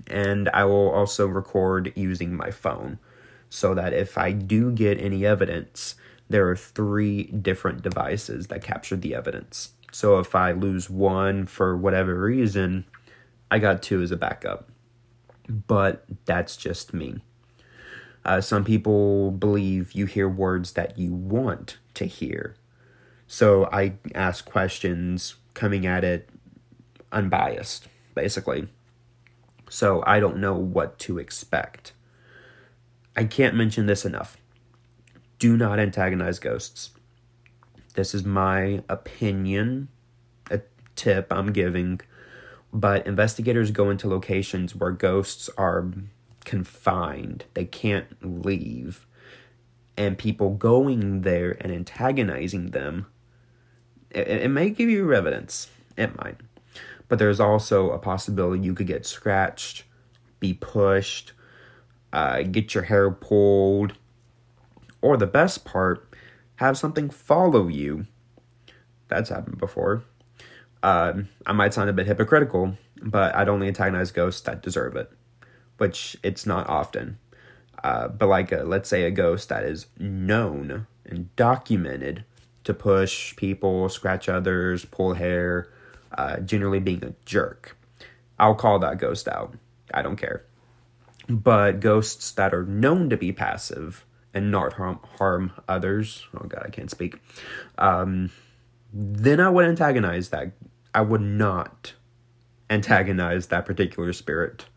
and 0.07 0.49
I 0.49 0.65
will 0.65 0.89
also 0.89 1.27
record 1.27 1.93
using 1.95 2.35
my 2.35 2.51
phone 2.51 2.99
so 3.49 3.73
that 3.73 3.93
if 3.93 4.17
I 4.17 4.33
do 4.33 4.69
get 4.73 4.99
any 4.99 5.25
evidence, 5.25 5.95
there 6.27 6.45
are 6.49 6.57
three 6.57 7.23
different 7.23 7.83
devices 7.83 8.47
that 8.47 8.61
capture 8.61 8.97
the 8.97 9.15
evidence. 9.15 9.71
So 9.93 10.19
if 10.19 10.35
I 10.35 10.51
lose 10.51 10.89
one 10.89 11.45
for 11.45 11.77
whatever 11.77 12.19
reason, 12.19 12.83
I 13.49 13.59
got 13.59 13.81
two 13.81 14.01
as 14.01 14.11
a 14.11 14.17
backup. 14.17 14.67
But 15.47 16.05
that's 16.25 16.57
just 16.57 16.93
me. 16.93 17.21
Uh, 18.25 18.41
some 18.41 18.65
people 18.65 19.31
believe 19.31 19.93
you 19.93 20.05
hear 20.05 20.27
words 20.27 20.73
that 20.73 20.97
you 20.97 21.13
want 21.13 21.77
to 21.93 22.05
hear. 22.05 22.55
So 23.27 23.69
I 23.71 23.93
ask 24.13 24.45
questions 24.45 25.35
coming 25.53 25.85
at 25.85 26.03
it 26.03 26.29
unbiased, 27.11 27.87
basically 28.15 28.67
so 29.69 30.03
I 30.05 30.19
don't 30.19 30.37
know 30.37 30.55
what 30.55 30.97
to 30.99 31.19
expect. 31.19 31.93
I 33.15 33.25
can't 33.25 33.55
mention 33.55 33.85
this 33.85 34.05
enough. 34.05 34.37
Do 35.39 35.57
not 35.57 35.79
antagonize 35.79 36.39
ghosts. 36.39 36.91
This 37.95 38.13
is 38.13 38.23
my 38.23 38.83
opinion, 38.89 39.87
a 40.51 40.61
tip 40.95 41.27
I'm 41.31 41.51
giving, 41.51 41.99
but 42.73 43.07
investigators 43.07 43.71
go 43.71 43.89
into 43.89 44.07
locations 44.07 44.75
where 44.75 44.91
ghosts 44.91 45.49
are 45.57 45.91
confined, 46.45 47.45
they 47.53 47.65
can't 47.65 48.07
leave. 48.21 49.05
And 49.95 50.17
people 50.17 50.51
going 50.51 51.21
there 51.21 51.57
and 51.59 51.71
antagonizing 51.71 52.71
them, 52.71 53.07
it, 54.11 54.27
it 54.27 54.51
may 54.51 54.69
give 54.69 54.89
you 54.89 55.13
evidence. 55.13 55.69
It 55.97 56.15
might 56.15 56.37
but 57.07 57.19
there's 57.19 57.39
also 57.39 57.91
a 57.91 57.99
possibility 57.99 58.63
you 58.63 58.73
could 58.73 58.87
get 58.87 59.05
scratched, 59.05 59.83
be 60.39 60.53
pushed, 60.53 61.33
uh, 62.11 62.41
get 62.43 62.73
your 62.73 62.83
hair 62.83 63.09
pulled, 63.11 63.93
or 65.01 65.17
the 65.17 65.27
best 65.27 65.63
part, 65.63 66.13
have 66.55 66.77
something 66.77 67.09
follow 67.09 67.67
you. 67.67 68.05
That's 69.07 69.29
happened 69.29 69.57
before. 69.57 70.03
Uh, 70.83 71.13
I 71.45 71.53
might 71.53 71.73
sound 71.73 71.89
a 71.89 71.93
bit 71.93 72.07
hypocritical, 72.07 72.77
but 73.01 73.35
I'd 73.35 73.49
only 73.49 73.67
antagonize 73.67 74.11
ghosts 74.11 74.41
that 74.41 74.61
deserve 74.61 74.95
it, 74.95 75.11
which 75.77 76.17
it's 76.23 76.45
not 76.45 76.67
often. 76.69 77.17
Uh, 77.83 78.07
but 78.07 78.27
like, 78.27 78.51
a, 78.51 78.63
let's 78.63 78.89
say 78.89 79.03
a 79.03 79.11
ghost 79.11 79.49
that 79.49 79.63
is 79.63 79.87
known 79.99 80.87
and 81.05 81.35
documented 81.35 82.25
to 82.63 82.73
push 82.73 83.35
people, 83.35 83.87
scratch 83.89 84.27
others, 84.27 84.85
pull 84.85 85.13
hair, 85.13 85.71
uh, 86.17 86.37
generally 86.37 86.79
being 86.79 87.03
a 87.03 87.13
jerk. 87.25 87.77
I'll 88.39 88.55
call 88.55 88.79
that 88.79 88.97
ghost 88.97 89.27
out. 89.27 89.55
I 89.93 90.01
don't 90.01 90.17
care. 90.17 90.43
But 91.29 91.79
ghosts 91.79 92.31
that 92.31 92.53
are 92.53 92.63
known 92.65 93.09
to 93.09 93.17
be 93.17 93.31
passive 93.31 94.05
and 94.33 94.51
not 94.51 94.73
harm, 94.73 94.99
harm 95.17 95.51
others, 95.67 96.25
oh 96.35 96.47
god, 96.47 96.63
I 96.65 96.69
can't 96.69 96.91
speak, 96.91 97.19
um, 97.77 98.31
then 98.99 99.39
I 99.39 99.49
would 99.49 99.65
antagonize 99.65 100.29
that. 100.29 100.53
I 100.91 101.01
would 101.01 101.21
not 101.21 101.93
antagonize 102.67 103.47
that 103.47 103.65
particular 103.65 104.11
spirit. 104.13 104.65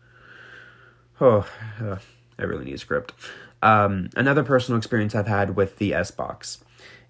Oh, 1.23 1.45
uh, 1.79 1.97
I 2.39 2.43
really 2.45 2.65
need 2.65 2.73
a 2.73 2.77
script. 2.79 3.13
Um, 3.61 4.09
another 4.15 4.41
personal 4.41 4.79
experience 4.79 5.13
I've 5.13 5.27
had 5.27 5.55
with 5.55 5.77
the 5.77 5.93
S 5.93 6.09
Box 6.09 6.63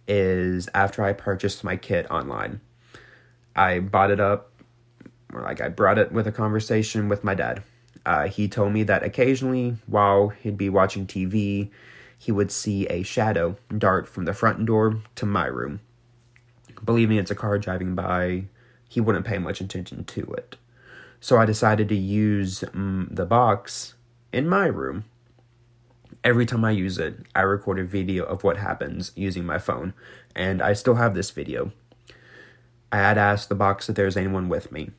is 0.06 0.67
after 0.74 1.02
I 1.02 1.13
purchased 1.13 1.63
my 1.63 1.78
kit 1.78 2.12
online. 2.12 2.60
I 3.56 3.80
bought 3.80 4.12
it 4.12 4.19
up, 4.19 4.52
or 5.32 5.43
like 5.43 5.62
I 5.62 5.69
brought 5.69 5.97
it 5.97 6.12
with 6.12 6.28
a 6.28 6.32
conversation 6.34 7.08
with 7.08 7.24
my 7.24 7.34
dad. 7.34 7.63
Uh, 8.06 8.28
he 8.28 8.50
told 8.50 8.74
me 8.74 8.84
that 8.84 9.02
occasionally, 9.02 9.78
while 9.86 10.28
he'd 10.28 10.58
be 10.58 10.67
watching 10.67 11.08
TV, 11.08 11.69
he 12.17 12.34
would 12.34 12.52
see 12.52 12.86
a 12.88 13.04
shadow 13.04 13.56
dart 13.78 14.10
from 14.10 14.26
the 14.26 14.34
front 14.34 14.65
door 14.65 15.00
to 15.15 15.26
my 15.26 15.45
room. 15.45 15.80
Believing 16.84 17.17
it's 17.17 17.32
a 17.32 17.36
car 17.36 17.58
driving 17.58 17.96
by, 17.96 18.46
he 18.88 19.00
wouldn't 19.00 19.26
pay 19.26 19.38
much 19.38 19.62
attention 19.62 20.04
to 20.06 20.22
it. 20.34 20.58
So 21.20 21.38
I 21.38 21.46
decided 21.46 21.88
to 21.89 21.96
use 21.96 22.63
um, 22.74 23.08
the 23.12 23.26
box 23.26 23.94
in 24.34 24.50
my 24.50 24.65
room. 24.65 25.06
Every 26.24 26.46
time 26.46 26.65
I 26.65 26.72
use 26.72 26.98
it, 26.98 27.20
I 27.36 27.41
record 27.41 27.80
a 27.80 27.84
video 27.84 28.24
of 28.24 28.44
what 28.44 28.58
happens 28.58 29.12
using 29.15 29.46
my 29.46 29.60
phone, 29.60 29.94
and 30.36 30.62
I 30.62 30.74
still 30.74 30.96
have 30.96 31.13
this 31.13 31.32
video. 31.32 31.72
I 32.91 32.98
had 32.98 33.17
asked 33.17 33.50
the 33.50 33.56
box 33.56 33.88
if 33.88 33.96
there 33.96 34.06
was 34.06 34.17
anyone 34.17 34.50
with 34.50 34.72
me. 34.72 34.91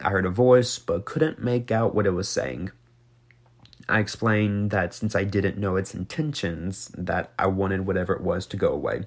I 0.00 0.10
heard 0.10 0.26
a 0.26 0.30
voice, 0.30 0.78
but 0.78 1.04
couldn't 1.04 1.42
make 1.42 1.70
out 1.70 1.94
what 1.94 2.06
it 2.06 2.10
was 2.10 2.28
saying. 2.28 2.70
I 3.88 4.00
explained 4.00 4.70
that 4.72 4.92
since 4.92 5.14
I 5.14 5.24
didn't 5.24 5.58
know 5.58 5.76
its 5.76 5.94
intentions, 5.94 6.90
that 6.98 7.32
I 7.38 7.46
wanted 7.46 7.86
whatever 7.86 8.12
it 8.12 8.20
was 8.20 8.46
to 8.46 8.56
go 8.56 8.68
away. 8.68 9.06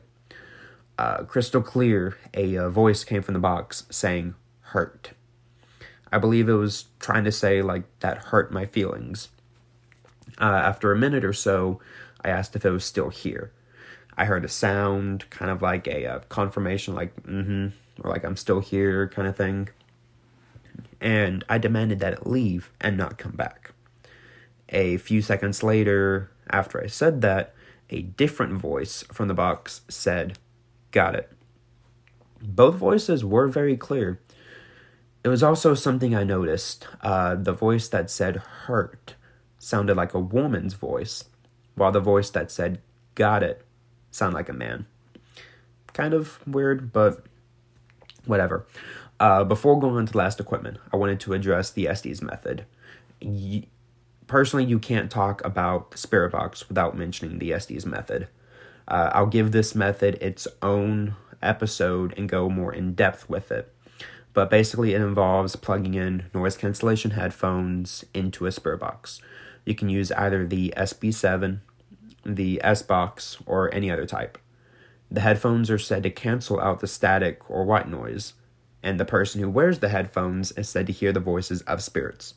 Uh, 0.99 1.23
crystal 1.23 1.61
clear, 1.61 2.17
a 2.33 2.57
uh, 2.57 2.69
voice 2.69 3.05
came 3.05 3.21
from 3.21 3.33
the 3.33 3.39
box 3.39 3.85
saying, 3.89 4.35
hurt. 4.59 5.11
I 6.11 6.17
believe 6.17 6.49
it 6.49 6.53
was 6.53 6.87
trying 6.99 7.23
to 7.23 7.31
say, 7.31 7.61
like, 7.61 7.83
that 8.01 8.17
hurt 8.17 8.51
my 8.51 8.65
feelings. 8.65 9.29
Uh, 10.41 10.43
after 10.43 10.91
a 10.91 10.97
minute 10.97 11.23
or 11.23 11.31
so, 11.31 11.79
I 12.21 12.27
asked 12.27 12.53
if 12.53 12.65
it 12.65 12.71
was 12.71 12.83
still 12.83 13.07
here. 13.07 13.53
I 14.17 14.25
heard 14.25 14.43
a 14.43 14.49
sound, 14.49 15.29
kind 15.29 15.49
of 15.49 15.61
like 15.61 15.87
a 15.87 16.05
uh, 16.05 16.19
confirmation, 16.27 16.95
like, 16.95 17.15
mm 17.23 17.45
hmm, 17.45 17.67
or 18.03 18.11
like 18.11 18.25
I'm 18.25 18.35
still 18.35 18.59
here 18.59 19.07
kind 19.07 19.25
of 19.25 19.37
thing. 19.37 19.69
And 20.99 21.45
I 21.47 21.59
demanded 21.59 22.01
that 22.01 22.11
it 22.11 22.27
leave 22.27 22.71
and 22.81 22.97
not 22.97 23.17
come 23.17 23.37
back. 23.37 23.71
A 24.67 24.97
few 24.97 25.21
seconds 25.21 25.63
later, 25.63 26.29
after 26.49 26.83
I 26.83 26.87
said 26.87 27.21
that, 27.21 27.55
a 27.89 28.01
different 28.01 28.55
voice 28.55 29.05
from 29.13 29.29
the 29.29 29.33
box 29.33 29.83
said, 29.87 30.37
Got 30.91 31.15
it. 31.15 31.31
Both 32.41 32.75
voices 32.75 33.23
were 33.23 33.47
very 33.47 33.77
clear. 33.77 34.19
It 35.23 35.27
was 35.27 35.43
also 35.43 35.73
something 35.73 36.15
I 36.15 36.23
noticed. 36.23 36.87
Uh, 37.01 37.35
the 37.35 37.53
voice 37.53 37.87
that 37.89 38.09
said 38.09 38.37
hurt 38.37 39.15
sounded 39.57 39.97
like 39.97 40.13
a 40.13 40.19
woman's 40.19 40.73
voice, 40.73 41.25
while 41.75 41.91
the 41.91 41.99
voice 41.99 42.29
that 42.29 42.49
said 42.49 42.79
got 43.15 43.43
it 43.43 43.65
sounded 44.11 44.35
like 44.35 44.49
a 44.49 44.53
man. 44.53 44.85
Kind 45.93 46.13
of 46.13 46.39
weird, 46.47 46.93
but 46.93 47.25
whatever. 48.25 48.65
Uh, 49.19 49.43
before 49.43 49.77
going 49.77 49.97
on 49.97 50.05
to 50.05 50.17
last 50.17 50.39
equipment, 50.39 50.77
I 50.93 50.97
wanted 50.97 51.19
to 51.21 51.33
address 51.33 51.71
the 51.71 51.87
Estes 51.89 52.21
method. 52.21 52.65
Y- 53.21 53.67
personally, 54.27 54.63
you 54.63 54.79
can't 54.79 55.11
talk 55.11 55.43
about 55.43 55.91
the 55.91 55.97
Spirit 55.97 56.31
Box 56.31 56.69
without 56.69 56.97
mentioning 56.97 57.39
the 57.39 57.51
Estes 57.51 57.85
method. 57.85 58.29
Uh, 58.89 59.11
I'll 59.13 59.27
give 59.27 59.51
this 59.51 59.75
method 59.75 60.15
its 60.21 60.47
own 60.61 61.15
episode 61.41 62.13
and 62.17 62.27
go 62.27 62.49
more 62.49 62.73
in 62.73 62.93
depth 62.93 63.29
with 63.29 63.51
it. 63.51 63.73
But 64.33 64.49
basically, 64.49 64.93
it 64.93 65.01
involves 65.01 65.55
plugging 65.55 65.93
in 65.93 66.25
noise 66.33 66.57
cancellation 66.57 67.11
headphones 67.11 68.03
into 68.13 68.45
a 68.45 68.51
Spirit 68.51 68.79
Box. 68.79 69.21
You 69.65 69.75
can 69.75 69.89
use 69.89 70.11
either 70.11 70.45
the 70.45 70.73
SB7 70.75 71.59
the 72.25 72.59
S 72.63 72.81
box, 72.81 73.37
or 73.45 73.73
any 73.73 73.91
other 73.91 74.05
type. 74.05 74.37
The 75.11 75.21
headphones 75.21 75.69
are 75.69 75.79
said 75.79 76.03
to 76.03 76.09
cancel 76.09 76.59
out 76.59 76.79
the 76.79 76.87
static 76.87 77.49
or 77.49 77.63
white 77.63 77.89
noise, 77.89 78.33
and 78.83 78.99
the 78.99 79.05
person 79.05 79.41
who 79.41 79.49
wears 79.49 79.79
the 79.79 79.89
headphones 79.89 80.51
is 80.53 80.69
said 80.69 80.87
to 80.87 80.93
hear 80.93 81.11
the 81.11 81.19
voices 81.19 81.61
of 81.63 81.81
spirits. 81.81 82.35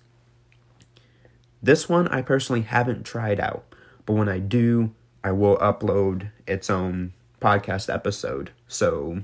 This 1.62 1.88
one 1.88 2.08
I 2.08 2.22
personally 2.22 2.62
haven't 2.62 3.04
tried 3.04 3.38
out, 3.38 3.64
but 4.06 4.14
when 4.14 4.28
I 4.28 4.38
do, 4.38 4.94
I 5.24 5.32
will 5.32 5.56
upload 5.58 6.30
its 6.46 6.68
own 6.68 7.12
podcast 7.40 7.92
episode. 7.92 8.50
So 8.68 9.22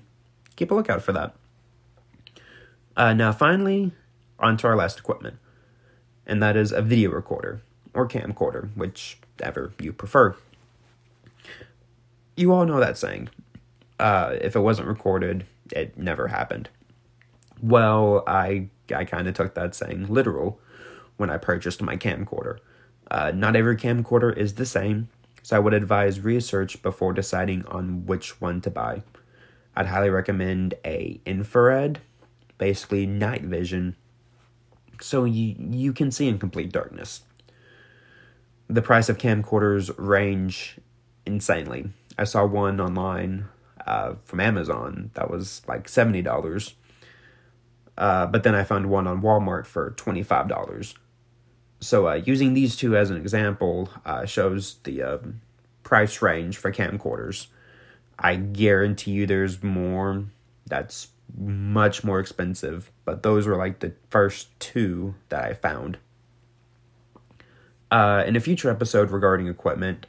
keep 0.57 0.71
a 0.71 0.75
lookout 0.75 1.03
for 1.03 1.13
that. 1.13 1.35
Uh, 2.97 3.15
now, 3.15 3.33
finally, 3.33 3.93
onto 4.39 4.67
our 4.67 4.77
last 4.77 4.99
equipment, 4.99 5.37
and 6.27 6.43
that 6.43 6.57
is 6.57 6.73
a 6.73 6.83
video 6.83 7.11
recorder 7.11 7.63
or 7.95 8.09
camcorder, 8.09 8.71
whichever 8.77 9.73
you 9.79 9.93
prefer. 9.93 10.37
You 12.37 12.53
all 12.53 12.67
know 12.67 12.81
that 12.81 12.99
saying 12.99 13.29
uh, 13.99 14.37
if 14.41 14.55
it 14.57 14.61
wasn't 14.61 14.89
recorded, 14.89 15.45
it 15.73 15.97
never 15.99 16.29
happened. 16.29 16.69
Well, 17.63 18.23
I 18.27 18.69
I 18.95 19.05
kind 19.05 19.29
of 19.29 19.35
took 19.35 19.55
that 19.55 19.75
saying 19.75 20.07
literal 20.09 20.61
when 21.17 21.31
I 21.31 21.37
purchased 21.37 21.83
my 21.83 21.97
camcorder. 21.97 22.59
Uh, 23.11 23.33
not 23.35 23.57
every 23.57 23.77
camcorder 23.77 24.37
is 24.37 24.55
the 24.55 24.67
same, 24.67 25.09
so 25.43 25.57
I 25.57 25.61
would 25.61 25.75
advise 25.75 26.21
research 26.21 26.83
before 26.83 27.13
deciding 27.13 27.65
on 27.67 28.07
which 28.07 28.41
one 28.41 28.61
to 28.63 28.71
buy. 28.71 29.03
I'd 29.77 29.87
highly 29.87 30.11
recommend 30.11 30.75
a 30.85 31.21
infrared, 31.25 32.01
basically 32.59 33.07
night 33.07 33.43
vision, 33.43 33.97
so 35.01 35.25
you 35.25 35.55
you 35.59 35.93
can 35.93 36.11
see 36.11 36.29
in 36.29 36.39
complete 36.39 36.73
darkness. 36.73 37.23
The 38.69 38.83
price 38.83 39.09
of 39.09 39.19
camcorders 39.19 39.95
range 39.97 40.79
insanely. 41.25 41.91
I 42.19 42.25
saw 42.25 42.45
one 42.45 42.81
online 42.81 43.47
uh, 43.87 44.15
from 44.25 44.41
Amazon 44.41 45.11
that 45.15 45.31
was 45.31 45.63
like 45.69 45.89
seventy 45.89 46.23
dollars, 46.23 46.75
uh, 47.97 48.27
but 48.27 48.43
then 48.43 48.55
I 48.55 48.65
found 48.65 48.91
one 48.91 49.07
on 49.07 49.23
Walmart 49.23 49.67
for 49.67 49.91
twenty 49.91 50.23
five 50.23 50.49
dollars. 50.49 50.95
So 51.81 52.09
uh, 52.09 52.15
using 52.15 52.55
these 52.55 52.77
two 52.77 52.97
as 52.97 53.11
an 53.11 53.17
example 53.17 53.89
uh, 54.05 54.25
shows 54.27 54.77
the 54.85 55.03
um, 55.03 55.41
price 55.83 56.21
range 56.21 56.57
for 56.57 56.73
camcorders. 56.73 57.47
I 58.19 58.37
guarantee 58.37 59.13
you 59.13 59.27
there's 59.27 59.63
more 59.63 60.25
that's 60.67 61.09
much 61.37 62.05
more 62.05 62.21
expensive, 62.21 62.91
but 63.05 63.23
those 63.23 63.47
were 63.47 63.57
like 63.57 63.81
the 63.81 63.93
first 64.11 64.49
two 64.59 65.15
that 65.29 65.45
I 65.45 65.55
found. 65.55 65.99
Uh, 67.91 68.25
in 68.27 68.37
a 68.37 68.41
future 68.41 68.71
episode 68.71 69.11
regarding 69.11 69.47
equipment, 69.47 70.07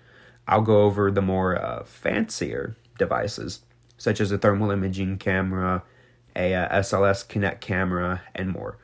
I'll 0.47 0.61
go 0.61 0.81
over 0.81 1.11
the 1.11 1.21
more 1.21 1.55
uh, 1.55 1.83
fancier 1.85 2.75
devices, 2.97 3.61
such 3.97 4.19
as 4.19 4.31
a 4.31 4.37
thermal 4.37 4.71
imaging 4.71 5.17
camera, 5.17 5.83
a, 6.35 6.53
a 6.53 6.55
uh, 6.55 6.79
SLS 6.81 7.25
Kinect 7.27 7.61
camera, 7.61 8.21
and 8.35 8.49
more. 8.49 8.77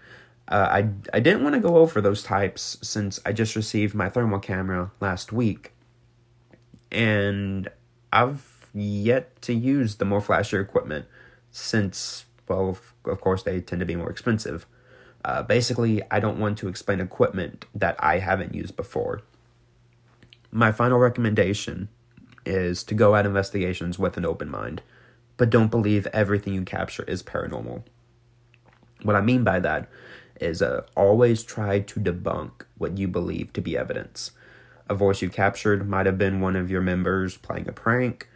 Uh, 0.47 0.67
I, 0.69 0.89
I 1.13 1.19
didn't 1.19 1.43
want 1.43 1.55
to 1.55 1.61
go 1.61 1.77
over 1.77 2.01
those 2.01 2.21
types 2.21 2.77
since 2.81 3.19
I 3.25 3.33
just 3.33 3.55
received 3.55 3.95
my 3.95 4.09
thermal 4.09 4.39
camera 4.39 4.91
last 4.99 5.33
week. 5.33 5.71
And 6.91 7.69
I've 8.13 8.69
yet 8.73 9.41
to 9.43 9.53
use 9.53 9.95
the 9.95 10.05
more 10.05 10.21
flashier 10.21 10.61
equipment 10.61 11.05
since, 11.49 12.25
well, 12.47 12.77
of 13.05 13.21
course, 13.21 13.43
they 13.43 13.59
tend 13.59 13.79
to 13.79 13.85
be 13.85 13.95
more 13.95 14.09
expensive. 14.09 14.67
Uh, 15.23 15.41
basically, 15.41 16.03
I 16.11 16.19
don't 16.19 16.39
want 16.39 16.59
to 16.59 16.67
explain 16.67 16.99
equipment 16.99 17.65
that 17.73 17.95
I 17.99 18.19
haven't 18.19 18.53
used 18.53 18.75
before. 18.75 19.21
My 20.51 20.71
final 20.71 20.99
recommendation 20.99 21.89
is 22.45 22.83
to 22.83 22.93
go 22.93 23.15
at 23.15 23.25
investigations 23.25 23.97
with 23.97 24.17
an 24.17 24.25
open 24.25 24.49
mind, 24.49 24.83
but 25.37 25.49
don't 25.49 25.71
believe 25.71 26.05
everything 26.07 26.53
you 26.53 26.61
capture 26.61 27.03
is 27.03 27.23
paranormal. 27.23 27.83
What 29.01 29.15
I 29.15 29.21
mean 29.21 29.43
by 29.43 29.59
that 29.61 29.89
is 30.39 30.61
uh, 30.61 30.85
always 30.95 31.43
try 31.43 31.79
to 31.79 31.99
debunk 31.99 32.65
what 32.77 32.97
you 32.97 33.07
believe 33.07 33.53
to 33.53 33.61
be 33.61 33.77
evidence. 33.77 34.31
A 34.87 34.95
voice 34.95 35.21
you 35.21 35.29
captured 35.29 35.87
might 35.89 36.05
have 36.05 36.17
been 36.17 36.41
one 36.41 36.55
of 36.55 36.69
your 36.69 36.81
members 36.81 37.37
playing 37.37 37.67
a 37.67 37.71
prank, 37.71 38.27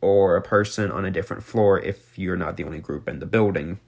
or 0.00 0.36
a 0.36 0.42
person 0.42 0.90
on 0.90 1.04
a 1.04 1.10
different 1.10 1.42
floor 1.42 1.78
if 1.80 2.18
you're 2.18 2.36
not 2.36 2.56
the 2.56 2.64
only 2.64 2.78
group 2.78 3.08
in 3.08 3.18
the 3.18 3.26
building. 3.26 3.80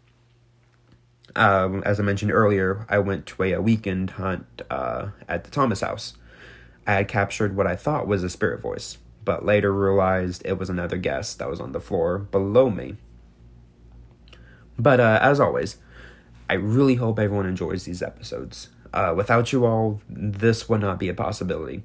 Um, 1.37 1.83
as 1.85 2.01
I 2.01 2.03
mentioned 2.03 2.33
earlier, 2.33 2.85
I 2.89 2.99
went 2.99 3.27
to 3.27 3.43
a, 3.45 3.61
weekend 3.61 4.11
hunt 4.11 4.63
uh, 4.69 5.11
at 5.29 5.45
the 5.45 5.51
Thomas 5.51 5.81
house. 5.81 6.15
I 6.87 6.95
had 6.95 7.09
captured 7.09 7.55
what 7.55 7.67
I 7.67 7.77
thought 7.77 8.09
was 8.09 8.25
a 8.25 8.31
spirit 8.31 8.61
voice, 8.61 8.99
but 9.25 9.45
later 9.45 9.73
realized 9.73 10.43
it 10.45 10.59
was 10.59 10.69
another 10.69 10.97
guest 10.97 11.39
that 11.39 11.49
was 11.49 11.61
on 11.61 11.73
the 11.73 11.81
floor 11.81 12.19
below 12.19 12.71
me. 12.71 12.97
But 14.77 14.99
uh, 14.99 15.21
as 15.23 15.39
always, 15.39 15.77
I 16.51 16.55
really 16.55 16.97
hope 16.97 17.21
everyone 17.21 17.47
enjoys 17.47 17.85
these 17.85 18.03
episodes. 18.03 18.71
Uh, 18.93 19.15
without 19.17 19.53
you 19.53 19.65
all, 19.65 20.01
this 20.09 20.69
would 20.69 20.81
not 20.81 20.99
be 20.99 21.09
a 21.09 21.15
possibility. 21.15 21.85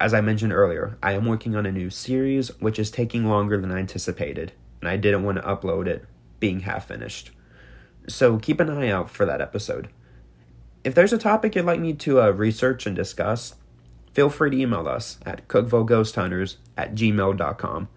As 0.00 0.12
I 0.12 0.20
mentioned 0.20 0.52
earlier, 0.52 0.98
I 1.04 1.12
am 1.12 1.24
working 1.24 1.54
on 1.54 1.66
a 1.66 1.70
new 1.70 1.88
series 1.88 2.48
which 2.60 2.80
is 2.80 2.90
taking 2.90 3.26
longer 3.26 3.60
than 3.60 3.70
I 3.70 3.78
anticipated, 3.78 4.50
and 4.80 4.88
I 4.88 4.96
didn't 4.96 5.22
want 5.22 5.38
to 5.38 5.44
upload 5.44 5.86
it 5.86 6.04
being 6.40 6.60
half 6.60 6.88
finished. 6.88 7.30
So 8.08 8.38
keep 8.38 8.58
an 8.58 8.70
eye 8.70 8.88
out 8.90 9.08
for 9.08 9.24
that 9.24 9.40
episode. 9.40 9.88
If 10.82 10.96
there's 10.96 11.12
a 11.12 11.16
topic 11.18 11.54
you'd 11.54 11.64
like 11.64 11.78
me 11.78 11.92
to 11.92 12.20
uh, 12.20 12.30
research 12.30 12.86
and 12.86 12.96
discuss, 12.96 13.54
feel 14.12 14.30
free 14.30 14.50
to 14.50 14.58
email 14.58 14.88
us 14.88 15.20
at 15.24 15.46
cookvilleghosthunters 15.46 16.56
at 16.76 16.96
gmail.com. 16.96 17.88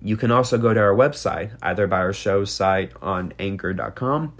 You 0.00 0.16
can 0.16 0.30
also 0.30 0.56
go 0.56 0.72
to 0.72 0.80
our 0.80 0.94
website, 0.94 1.50
either 1.60 1.86
by 1.86 1.98
our 1.98 2.14
show 2.14 2.46
site 2.46 2.92
on 3.02 3.34
anchor.com 3.38 4.32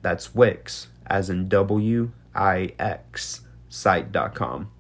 That's 0.02 0.36
Wix, 0.36 0.88
as 1.08 1.30
in 1.30 1.48
W 1.48 2.12
I 2.36 2.74
X, 2.80 3.42
site.com. 3.70 4.72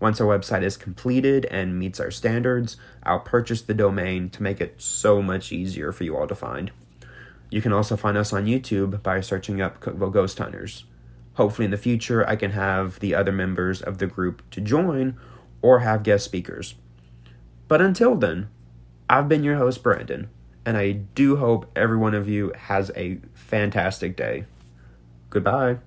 Once 0.00 0.20
our 0.20 0.26
website 0.26 0.62
is 0.62 0.76
completed 0.76 1.44
and 1.46 1.78
meets 1.78 2.00
our 2.00 2.10
standards, 2.10 2.76
I'll 3.02 3.20
purchase 3.20 3.62
the 3.62 3.74
domain 3.74 4.30
to 4.30 4.42
make 4.42 4.60
it 4.60 4.80
so 4.80 5.22
much 5.22 5.52
easier 5.52 5.92
for 5.92 6.04
you 6.04 6.16
all 6.16 6.26
to 6.26 6.34
find. 6.34 6.70
You 7.50 7.60
can 7.60 7.72
also 7.72 7.96
find 7.96 8.16
us 8.16 8.32
on 8.32 8.46
YouTube 8.46 9.02
by 9.02 9.20
searching 9.20 9.60
up 9.60 9.80
Cookeville 9.80 10.12
Ghost 10.12 10.38
Hunters. 10.38 10.84
Hopefully, 11.34 11.64
in 11.64 11.70
the 11.70 11.76
future, 11.76 12.28
I 12.28 12.36
can 12.36 12.52
have 12.52 13.00
the 13.00 13.14
other 13.14 13.32
members 13.32 13.80
of 13.80 13.98
the 13.98 14.06
group 14.06 14.42
to 14.50 14.60
join 14.60 15.16
or 15.62 15.80
have 15.80 16.02
guest 16.02 16.24
speakers. 16.24 16.74
But 17.68 17.80
until 17.80 18.14
then, 18.16 18.48
I've 19.08 19.28
been 19.28 19.44
your 19.44 19.56
host, 19.56 19.82
Brandon, 19.82 20.28
and 20.64 20.76
I 20.76 20.92
do 20.92 21.36
hope 21.36 21.70
every 21.76 21.96
one 21.96 22.14
of 22.14 22.28
you 22.28 22.52
has 22.56 22.90
a 22.96 23.20
fantastic 23.34 24.16
day. 24.16 24.44
Goodbye. 25.30 25.78